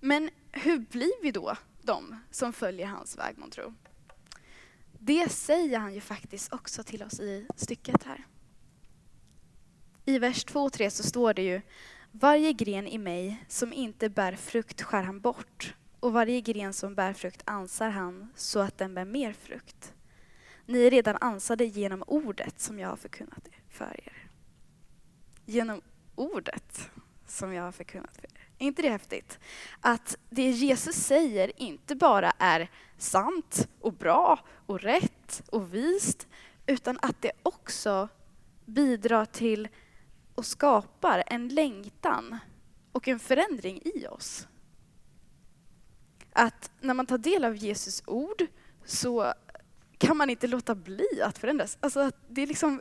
Men 0.00 0.30
hur 0.52 0.78
blir 0.78 1.22
vi 1.22 1.30
då 1.30 1.56
de 1.82 2.20
som 2.30 2.52
följer 2.52 2.86
hans 2.86 3.18
väg, 3.18 3.38
man 3.38 3.50
tror? 3.50 3.74
Det 4.92 5.28
säger 5.28 5.78
han 5.78 5.94
ju 5.94 6.00
faktiskt 6.00 6.52
också 6.52 6.82
till 6.82 7.02
oss 7.02 7.20
i 7.20 7.46
stycket 7.56 8.02
här. 8.02 8.26
I 10.04 10.18
vers 10.18 10.44
2 10.44 10.62
och 10.62 10.72
3 10.72 10.90
så 10.90 11.02
står 11.02 11.34
det 11.34 11.42
ju 11.42 11.60
Varje 12.10 12.52
gren 12.52 12.86
i 12.86 12.98
mig 12.98 13.44
som 13.48 13.72
inte 13.72 14.08
bär 14.08 14.36
frukt 14.36 14.82
skär 14.82 15.02
han 15.02 15.20
bort 15.20 15.74
och 16.02 16.12
varje 16.12 16.40
gren 16.40 16.72
som 16.72 16.94
bär 16.94 17.12
frukt 17.12 17.42
ansar 17.44 17.90
han 17.90 18.32
så 18.34 18.60
att 18.60 18.78
den 18.78 18.94
bär 18.94 19.04
mer 19.04 19.32
frukt. 19.32 19.94
Ni 20.66 20.86
är 20.86 20.90
redan 20.90 21.16
ansade 21.20 21.64
genom 21.64 22.02
ordet 22.06 22.60
som 22.60 22.78
jag 22.78 22.88
har 22.88 22.96
förkunnat 22.96 23.48
för 23.68 24.00
er. 24.04 24.30
Genom 25.44 25.80
ordet 26.14 26.90
som 27.26 27.52
jag 27.52 27.62
har 27.62 27.72
förkunnat 27.72 28.16
för 28.16 28.24
er. 28.24 28.48
Är 28.58 28.66
inte 28.66 28.82
det 28.82 28.88
häftigt? 28.88 29.38
Att 29.80 30.16
det 30.30 30.50
Jesus 30.50 30.96
säger 30.96 31.60
inte 31.62 31.94
bara 31.94 32.32
är 32.38 32.70
sant 32.98 33.68
och 33.80 33.92
bra 33.92 34.38
och 34.66 34.80
rätt 34.80 35.42
och 35.50 35.74
vist, 35.74 36.28
utan 36.66 36.98
att 37.02 37.22
det 37.22 37.32
också 37.42 38.08
bidrar 38.64 39.24
till 39.24 39.68
och 40.34 40.46
skapar 40.46 41.24
en 41.26 41.48
längtan 41.48 42.38
och 42.92 43.08
en 43.08 43.18
förändring 43.18 43.82
i 43.84 44.06
oss. 44.06 44.48
Att 46.32 46.70
när 46.80 46.94
man 46.94 47.06
tar 47.06 47.18
del 47.18 47.44
av 47.44 47.56
Jesus 47.56 48.02
ord 48.06 48.46
så 48.84 49.34
kan 49.98 50.16
man 50.16 50.30
inte 50.30 50.46
låta 50.46 50.74
bli 50.74 51.22
att 51.24 51.38
förändras. 51.38 51.78
Alltså 51.80 52.00
att 52.00 52.16
det, 52.28 52.42
är 52.42 52.46
liksom, 52.46 52.80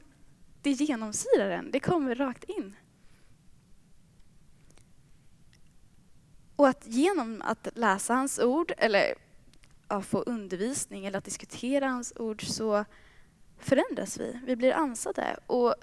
det 0.61 0.71
genomsyrar 0.71 1.49
en, 1.49 1.71
det 1.71 1.79
kommer 1.79 2.15
rakt 2.15 2.43
in. 2.43 2.75
Och 6.55 6.67
att 6.67 6.87
genom 6.87 7.41
att 7.41 7.67
läsa 7.75 8.13
hans 8.13 8.39
ord, 8.39 8.71
eller 8.77 9.13
ja, 9.87 10.01
få 10.01 10.21
undervisning 10.21 11.05
eller 11.05 11.17
att 11.17 11.25
diskutera 11.25 11.89
hans 11.89 12.13
ord, 12.15 12.43
så 12.43 12.85
förändras 13.57 14.19
vi. 14.19 14.39
Vi 14.45 14.55
blir 14.55 14.73
ansade. 14.73 15.39
Och 15.47 15.75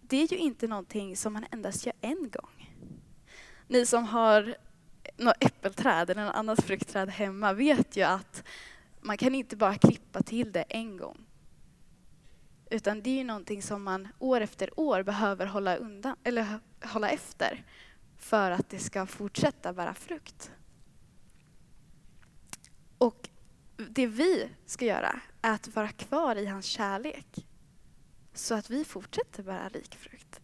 det 0.00 0.16
är 0.16 0.32
ju 0.32 0.38
inte 0.38 0.66
någonting 0.66 1.16
som 1.16 1.32
man 1.32 1.46
endast 1.50 1.86
gör 1.86 1.94
en 2.00 2.30
gång. 2.30 2.76
Ni 3.68 3.86
som 3.86 4.04
har 4.04 4.56
något 5.16 5.44
äppelträd 5.44 6.10
eller 6.10 6.24
något 6.24 6.34
annat 6.34 6.62
fruktträd 6.62 7.10
hemma 7.10 7.52
vet 7.52 7.96
ju 7.96 8.02
att 8.02 8.44
man 9.00 9.16
kan 9.16 9.34
inte 9.34 9.56
bara 9.56 9.74
klippa 9.74 10.22
till 10.22 10.52
det 10.52 10.62
en 10.62 10.96
gång. 10.96 11.26
Utan 12.70 13.02
det 13.02 13.10
är 13.10 13.14
ju 13.14 13.24
någonting 13.24 13.62
som 13.62 13.82
man 13.82 14.08
år 14.18 14.40
efter 14.40 14.80
år 14.80 15.02
behöver 15.02 15.46
hålla 15.46 15.76
undan, 15.76 16.16
eller 16.24 16.60
hålla 16.84 17.08
efter 17.08 17.64
för 18.16 18.50
att 18.50 18.68
det 18.68 18.78
ska 18.78 19.06
fortsätta 19.06 19.72
bära 19.72 19.94
frukt. 19.94 20.50
Och 22.98 23.28
det 23.76 24.06
vi 24.06 24.48
ska 24.66 24.84
göra 24.84 25.20
är 25.42 25.52
att 25.52 25.76
vara 25.76 25.88
kvar 25.88 26.36
i 26.36 26.46
hans 26.46 26.66
kärlek 26.66 27.46
så 28.34 28.54
att 28.54 28.70
vi 28.70 28.84
fortsätter 28.84 29.42
bära 29.42 29.68
rik 29.68 29.94
frukt. 29.94 30.40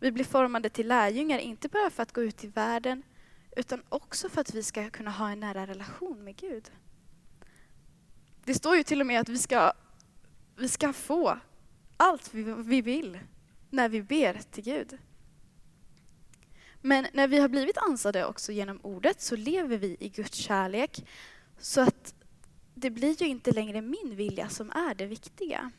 Vi 0.00 0.12
blir 0.12 0.24
formade 0.24 0.68
till 0.68 0.88
lärjungar, 0.88 1.38
inte 1.38 1.68
bara 1.68 1.90
för 1.90 2.02
att 2.02 2.12
gå 2.12 2.22
ut 2.22 2.44
i 2.44 2.46
världen 2.46 3.02
utan 3.56 3.82
också 3.88 4.28
för 4.28 4.40
att 4.40 4.54
vi 4.54 4.62
ska 4.62 4.90
kunna 4.90 5.10
ha 5.10 5.30
en 5.30 5.40
nära 5.40 5.66
relation 5.66 6.24
med 6.24 6.36
Gud. 6.36 6.70
Det 8.44 8.54
står 8.54 8.76
ju 8.76 8.82
till 8.82 9.00
och 9.00 9.06
med 9.06 9.20
att 9.20 9.28
vi 9.28 9.38
ska, 9.38 9.72
vi 10.56 10.68
ska 10.68 10.92
få 10.92 11.38
allt 11.96 12.34
vi, 12.34 12.42
vi 12.42 12.82
vill 12.82 13.18
när 13.70 13.88
vi 13.88 14.02
ber 14.02 14.40
till 14.50 14.64
Gud. 14.64 14.98
Men 16.80 17.06
när 17.12 17.28
vi 17.28 17.38
har 17.38 17.48
blivit 17.48 17.78
ansade 17.78 18.24
också 18.24 18.52
genom 18.52 18.80
ordet 18.82 19.20
så 19.20 19.36
lever 19.36 19.78
vi 19.78 19.96
i 20.00 20.08
Guds 20.08 20.34
kärlek 20.34 21.06
så 21.58 21.80
att 21.80 22.14
det 22.74 22.90
blir 22.90 23.22
ju 23.22 23.28
inte 23.28 23.52
längre 23.52 23.80
min 23.80 24.16
vilja 24.16 24.48
som 24.48 24.70
är 24.70 24.94
det 24.94 25.06
viktiga. 25.06 25.70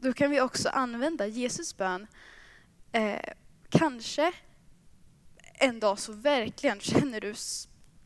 Då 0.00 0.12
kan 0.12 0.30
vi 0.30 0.40
också 0.40 0.68
använda 0.68 1.26
Jesus 1.26 1.76
bön. 1.76 2.06
Eh, 2.92 3.32
kanske 3.68 4.32
en 5.58 5.80
dag 5.80 5.98
så 5.98 6.12
verkligen 6.12 6.80
känner 6.80 7.20
du 7.20 7.34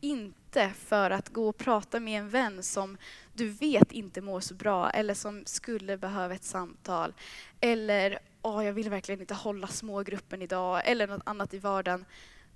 inte 0.01 0.69
för 0.69 1.11
att 1.11 1.29
gå 1.29 1.49
och 1.49 1.57
prata 1.57 1.99
med 1.99 2.19
en 2.19 2.29
vän 2.29 2.63
som 2.63 2.97
du 3.33 3.49
vet 3.49 3.91
inte 3.91 4.21
mår 4.21 4.39
så 4.39 4.53
bra 4.53 4.89
eller 4.89 5.13
som 5.13 5.43
skulle 5.45 5.97
behöva 5.97 6.35
ett 6.35 6.43
samtal. 6.43 7.13
Eller 7.59 8.19
oh, 8.41 8.65
jag 8.65 8.73
vill 8.73 8.89
verkligen 8.89 9.21
inte 9.21 9.33
hålla 9.33 9.67
smågruppen 9.67 10.41
idag 10.41 10.81
eller 10.85 11.07
något 11.07 11.21
annat 11.25 11.53
i 11.53 11.59
vardagen. 11.59 12.05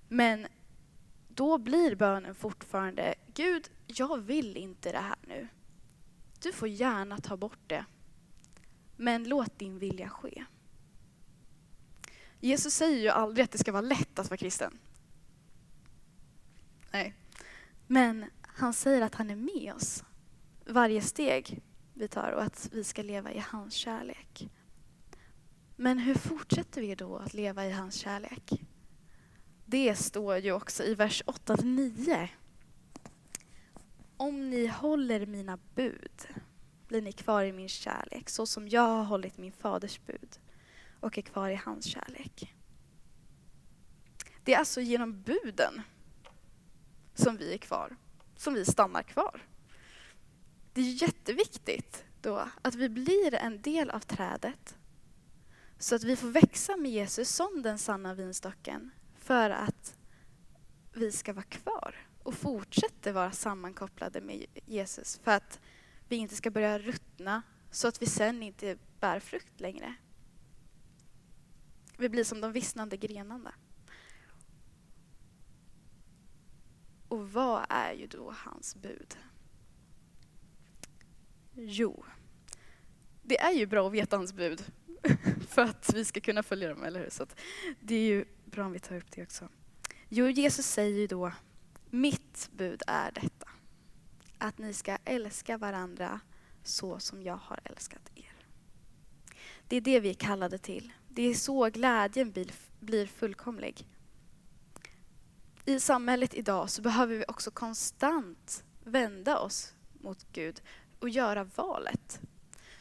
Men 0.07 0.47
då 1.27 1.57
blir 1.57 1.95
bönen 1.95 2.35
fortfarande 2.35 3.15
Gud, 3.33 3.69
jag 3.87 4.17
vill 4.17 4.57
inte 4.57 4.91
det 4.91 4.97
här 4.97 5.17
nu. 5.27 5.47
Du 6.41 6.51
får 6.51 6.67
gärna 6.67 7.17
ta 7.17 7.37
bort 7.37 7.59
det. 7.67 7.85
Men 8.95 9.23
låt 9.23 9.59
din 9.59 9.79
vilja 9.79 10.09
ske. 10.09 10.45
Jesus 12.39 12.73
säger 12.73 12.99
ju 12.99 13.09
aldrig 13.09 13.43
att 13.43 13.51
det 13.51 13.57
ska 13.57 13.71
vara 13.71 13.81
lätt 13.81 14.19
att 14.19 14.29
vara 14.29 14.37
kristen. 14.37 14.77
Nej. 16.95 17.13
Men 17.87 18.25
han 18.41 18.73
säger 18.73 19.01
att 19.01 19.15
han 19.15 19.29
är 19.29 19.35
med 19.35 19.73
oss 19.73 20.03
varje 20.65 21.01
steg 21.01 21.61
vi 21.93 22.07
tar 22.07 22.31
och 22.31 22.43
att 22.43 22.69
vi 22.71 22.83
ska 22.83 23.01
leva 23.01 23.31
i 23.31 23.39
hans 23.39 23.73
kärlek. 23.73 24.49
Men 25.75 25.99
hur 25.99 26.15
fortsätter 26.15 26.81
vi 26.81 26.95
då 26.95 27.17
att 27.17 27.33
leva 27.33 27.65
i 27.65 27.71
hans 27.71 27.95
kärlek? 27.95 28.51
Det 29.65 29.95
står 29.95 30.37
ju 30.37 30.51
också 30.51 30.83
i 30.83 30.95
vers 30.95 31.23
8-9. 31.25 32.27
Om 34.17 34.49
ni 34.49 34.67
håller 34.67 35.25
mina 35.25 35.59
bud 35.75 36.27
blir 36.87 37.01
ni 37.01 37.11
kvar 37.11 37.43
i 37.43 37.51
min 37.51 37.69
kärlek 37.69 38.29
så 38.29 38.45
som 38.45 38.69
jag 38.69 38.87
har 38.87 39.03
hållit 39.03 39.37
min 39.37 39.51
faders 39.51 39.99
bud 40.05 40.39
och 40.99 41.17
är 41.17 41.21
kvar 41.21 41.49
i 41.49 41.55
hans 41.55 41.85
kärlek. 41.85 42.55
Det 44.43 44.53
är 44.53 44.59
alltså 44.59 44.81
genom 44.81 45.21
buden 45.21 45.81
som 47.15 47.37
vi 47.37 47.53
är 47.53 47.57
kvar, 47.57 47.95
som 48.35 48.53
vi 48.53 48.65
stannar 48.65 49.03
kvar. 49.03 49.41
Det 50.73 50.81
är 50.81 51.01
jätteviktigt 51.01 52.05
då 52.21 52.47
att 52.61 52.75
vi 52.75 52.89
blir 52.89 53.33
en 53.33 53.61
del 53.61 53.89
av 53.89 53.99
trädet 53.99 54.77
så 55.79 55.95
att 55.95 56.03
vi 56.03 56.15
får 56.15 56.27
växa 56.27 56.77
med 56.77 56.91
Jesus 56.91 57.29
som 57.29 57.61
den 57.61 57.77
sanna 57.77 58.13
vinstocken 58.13 58.91
för 59.15 59.49
att 59.49 59.97
vi 60.93 61.11
ska 61.11 61.33
vara 61.33 61.45
kvar 61.45 61.95
och 62.23 62.33
fortsätta 62.33 63.11
vara 63.11 63.31
sammankopplade 63.31 64.21
med 64.21 64.45
Jesus 64.65 65.19
för 65.23 65.31
att 65.31 65.59
vi 66.07 66.15
inte 66.15 66.35
ska 66.35 66.51
börja 66.51 66.79
ruttna 66.79 67.41
så 67.71 67.87
att 67.87 68.01
vi 68.01 68.05
sen 68.05 68.43
inte 68.43 68.77
bär 68.99 69.19
frukt 69.19 69.59
längre. 69.59 69.95
Vi 71.97 72.09
blir 72.09 72.23
som 72.23 72.41
de 72.41 72.51
vissnande 72.51 72.97
grenarna. 72.97 73.53
Och 77.15 77.31
vad 77.31 77.65
är 77.69 77.93
ju 77.93 78.07
då 78.07 78.33
hans 78.37 78.75
bud? 78.75 79.17
Jo, 81.53 82.05
det 83.21 83.39
är 83.39 83.51
ju 83.51 83.65
bra 83.65 83.87
att 83.87 83.93
veta 83.93 84.17
hans 84.17 84.33
bud 84.33 84.63
för 85.47 85.61
att 85.61 85.93
vi 85.93 86.05
ska 86.05 86.19
kunna 86.19 86.43
följa 86.43 86.69
dem, 86.69 86.83
eller 86.83 86.99
hur? 86.99 87.09
Så 87.09 87.25
det 87.79 87.95
är 87.95 88.05
ju 88.05 88.25
bra 88.45 88.65
om 88.65 88.71
vi 88.71 88.79
tar 88.79 88.95
upp 88.95 89.11
det 89.11 89.23
också. 89.23 89.49
Jo, 90.09 90.29
Jesus 90.29 90.65
säger 90.65 90.99
ju 90.99 91.07
då, 91.07 91.31
mitt 91.89 92.49
bud 92.51 92.81
är 92.87 93.11
detta, 93.11 93.49
att 94.37 94.57
ni 94.57 94.73
ska 94.73 94.97
älska 95.05 95.57
varandra 95.57 96.19
så 96.63 96.99
som 96.99 97.23
jag 97.23 97.37
har 97.37 97.59
älskat 97.63 98.11
er. 98.15 98.35
Det 99.67 99.75
är 99.75 99.81
det 99.81 99.99
vi 99.99 100.09
är 100.09 100.13
kallade 100.13 100.57
till. 100.57 100.93
Det 101.09 101.21
är 101.21 101.33
så 101.33 101.69
glädjen 101.69 102.31
blir, 102.31 102.51
blir 102.79 103.07
fullkomlig. 103.07 103.87
I 105.67 105.79
samhället 105.79 106.33
idag 106.33 106.69
så 106.69 106.81
behöver 106.81 107.17
vi 107.17 107.25
också 107.27 107.51
konstant 107.51 108.63
vända 108.83 109.39
oss 109.39 109.73
mot 109.93 110.25
Gud 110.31 110.61
och 110.99 111.09
göra 111.09 111.43
valet. 111.43 112.19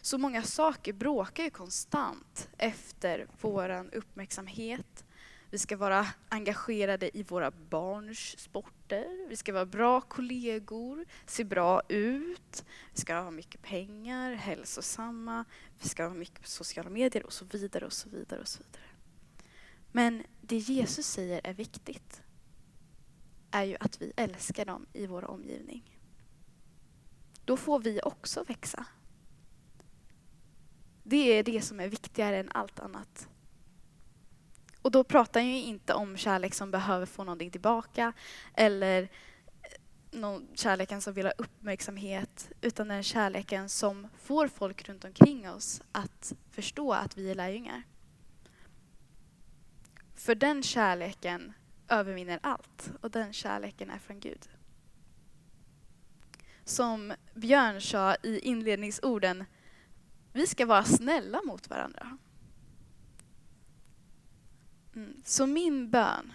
Så 0.00 0.18
många 0.18 0.42
saker 0.42 0.92
bråkar 0.92 1.44
ju 1.44 1.50
konstant 1.50 2.48
efter 2.58 3.26
vår 3.40 3.88
uppmärksamhet. 3.92 5.04
Vi 5.50 5.58
ska 5.58 5.76
vara 5.76 6.06
engagerade 6.28 7.18
i 7.18 7.22
våra 7.22 7.50
barns 7.50 8.38
sporter. 8.38 9.28
Vi 9.28 9.36
ska 9.36 9.52
vara 9.52 9.66
bra 9.66 10.00
kollegor, 10.00 11.04
se 11.26 11.44
bra 11.44 11.82
ut. 11.88 12.64
Vi 12.94 13.00
ska 13.00 13.14
ha 13.14 13.30
mycket 13.30 13.62
pengar, 13.62 14.32
hälsosamma. 14.32 15.44
Vi 15.82 15.88
ska 15.88 16.04
ha 16.04 16.14
mycket 16.14 16.42
på 16.42 16.48
sociala 16.48 16.90
medier 16.90 17.26
och 17.26 17.32
så 17.32 17.44
vidare 17.44 17.86
och 17.86 17.92
så 17.92 18.08
vidare 18.08 18.40
och 18.40 18.48
så 18.48 18.62
vidare. 18.62 18.84
Men 19.92 20.22
det 20.40 20.56
Jesus 20.56 21.06
säger 21.06 21.40
är 21.44 21.54
viktigt 21.54 22.23
är 23.54 23.64
ju 23.64 23.76
att 23.80 24.02
vi 24.02 24.12
älskar 24.16 24.64
dem 24.64 24.86
i 24.92 25.06
vår 25.06 25.30
omgivning. 25.30 25.98
Då 27.44 27.56
får 27.56 27.78
vi 27.78 28.00
också 28.02 28.44
växa. 28.44 28.86
Det 31.02 31.16
är 31.16 31.42
det 31.42 31.60
som 31.60 31.80
är 31.80 31.88
viktigare 31.88 32.38
än 32.38 32.50
allt 32.52 32.78
annat. 32.78 33.28
Och 34.82 34.90
då 34.90 35.04
pratar 35.04 35.40
jag 35.40 35.60
inte 35.60 35.94
om 35.94 36.16
kärlek 36.16 36.54
som 36.54 36.70
behöver 36.70 37.06
få 37.06 37.24
någonting 37.24 37.50
tillbaka 37.50 38.12
eller 38.54 39.02
eh, 39.02 39.08
någon 40.10 40.48
kärleken 40.54 41.00
som 41.00 41.14
vill 41.14 41.26
ha 41.26 41.32
uppmärksamhet 41.38 42.52
utan 42.60 42.88
den 42.88 43.02
kärleken 43.02 43.68
som 43.68 44.08
får 44.18 44.48
folk 44.48 44.88
runt 44.88 45.04
omkring 45.04 45.50
oss 45.50 45.82
att 45.92 46.32
förstå 46.50 46.92
att 46.92 47.18
vi 47.18 47.30
är 47.30 47.34
lärjungar. 47.34 47.82
För 50.14 50.34
den 50.34 50.62
kärleken 50.62 51.52
övervinner 51.94 52.38
allt 52.42 52.92
och 53.00 53.10
den 53.10 53.32
kärleken 53.32 53.90
är 53.90 53.98
från 53.98 54.20
Gud. 54.20 54.48
Som 56.64 57.14
Björn 57.34 57.80
sa 57.80 58.14
i 58.22 58.38
inledningsorden, 58.38 59.44
vi 60.32 60.46
ska 60.46 60.66
vara 60.66 60.84
snälla 60.84 61.42
mot 61.42 61.70
varandra. 61.70 62.18
Mm. 64.94 65.22
Så 65.24 65.46
min 65.46 65.90
bön 65.90 66.32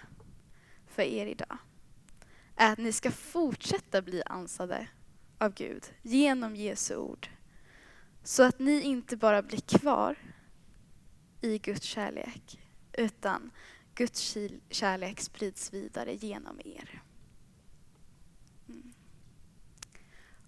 för 0.88 1.04
er 1.04 1.26
idag 1.26 1.58
är 2.56 2.74
att 2.74 2.80
ni 2.80 2.92
ska 2.92 3.12
fortsätta 3.12 4.02
bli 4.02 4.24
ansade 4.26 4.88
av 5.38 5.54
Gud 5.54 5.86
genom 6.02 6.56
Jesu 6.56 6.96
ord. 6.96 7.30
Så 8.24 8.44
att 8.44 8.60
ni 8.60 8.82
inte 8.82 9.18
bara 9.18 9.42
blir 9.42 9.80
kvar 9.80 10.16
i 11.42 11.58
Guds 11.58 11.84
kärlek 11.84 12.60
utan 12.94 13.52
Guds 14.00 14.38
kärlek 14.70 15.20
sprids 15.20 15.74
vidare 15.74 16.14
genom 16.14 16.60
er. 16.66 17.02
Mm. 18.70 18.94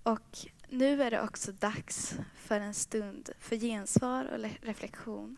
Och 0.04 0.38
nu 0.70 1.04
är 1.04 1.12
det 1.12 1.22
också 1.22 1.52
dags 1.52 2.16
för 2.36 2.60
en 2.60 2.74
stund 2.74 3.30
för 3.40 3.56
gensvar 3.56 4.26
och 4.26 4.66
reflektion 4.66 5.38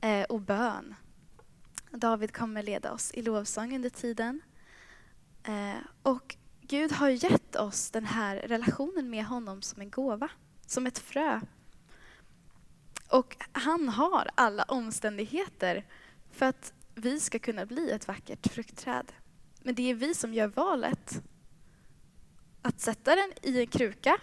eh, 0.00 0.22
och 0.22 0.40
bön. 0.40 0.94
David 1.90 2.32
kommer 2.32 2.62
leda 2.62 2.92
oss 2.92 3.10
i 3.14 3.22
lovsång 3.22 3.74
under 3.76 3.90
tiden. 3.90 4.40
Eh, 5.42 5.86
och 6.02 6.36
Gud 6.60 6.92
har 6.92 7.08
gett 7.08 7.56
oss 7.56 7.90
den 7.90 8.04
här 8.04 8.36
relationen 8.36 9.10
med 9.10 9.24
honom 9.24 9.62
som 9.62 9.80
en 9.80 9.90
gåva, 9.90 10.28
som 10.66 10.86
ett 10.86 10.98
frö. 10.98 11.40
Och 13.08 13.36
han 13.52 13.88
har 13.88 14.30
alla 14.34 14.62
omständigheter 14.62 15.86
för 16.30 16.46
att 16.46 16.72
vi 16.94 17.20
ska 17.20 17.38
kunna 17.38 17.66
bli 17.66 17.90
ett 17.90 18.08
vackert 18.08 18.52
fruktträd. 18.52 19.12
Men 19.62 19.74
det 19.74 19.90
är 19.90 19.94
vi 19.94 20.14
som 20.14 20.34
gör 20.34 20.48
valet 20.48 21.22
att 22.62 22.80
sätta 22.80 23.16
den 23.16 23.32
i 23.42 23.60
en 23.60 23.66
kruka 23.66 24.20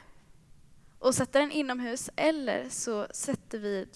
och 1.00 1.16
sätta 1.16 1.40
den 1.40 1.52
inomhus 1.52 2.10
eller 2.16 2.70
så 2.70 3.08
sätter 3.12 3.60
vi 3.60 3.88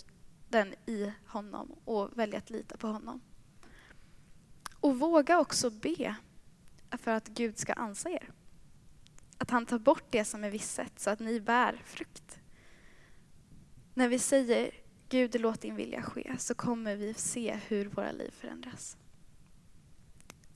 den 0.50 0.74
i 0.86 1.12
honom 1.28 1.72
och 1.86 2.18
väljer 2.18 2.38
att 2.38 2.50
lita 2.50 2.78
på 2.78 2.88
honom. 2.88 3.22
Och 4.80 5.00
våga 5.00 5.40
också 5.40 5.70
be 5.70 6.16
för 6.92 7.12
att 7.12 7.28
Gud 7.28 7.58
ska 7.58 7.74
ansa 7.74 8.10
er. 8.10 8.32
Att 9.38 9.50
han 9.50 9.66
tar 9.66 9.80
bort 9.80 10.06
det 10.10 10.26
som 10.26 10.44
är 10.44 10.50
visset 10.50 11.00
så 11.00 11.10
att 11.10 11.20
ni 11.20 11.40
bär 11.40 11.82
frukt. 11.86 12.40
När 13.94 14.08
vi 14.08 14.20
säger 14.20 14.83
Gud, 15.14 15.42
låt 15.42 15.62
din 15.62 15.76
vilja 15.76 16.02
ske, 16.02 16.36
så 16.38 16.56
kommer 16.56 16.96
vi 16.96 17.14
se 17.14 17.60
hur 17.68 17.86
våra 17.86 18.12
liv 18.12 18.32
förändras. 18.32 18.98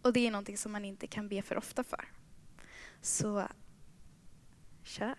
Och 0.02 0.14
det 0.14 0.28
är 0.28 0.32
någonting 0.32 0.58
som 0.58 0.72
man 0.72 0.86
inte 0.86 1.08
kan 1.08 1.28
be 1.28 1.42
för 1.42 1.58
ofta 1.58 1.84
för. 1.84 2.06
Så 3.02 3.48
kör. 4.84 5.18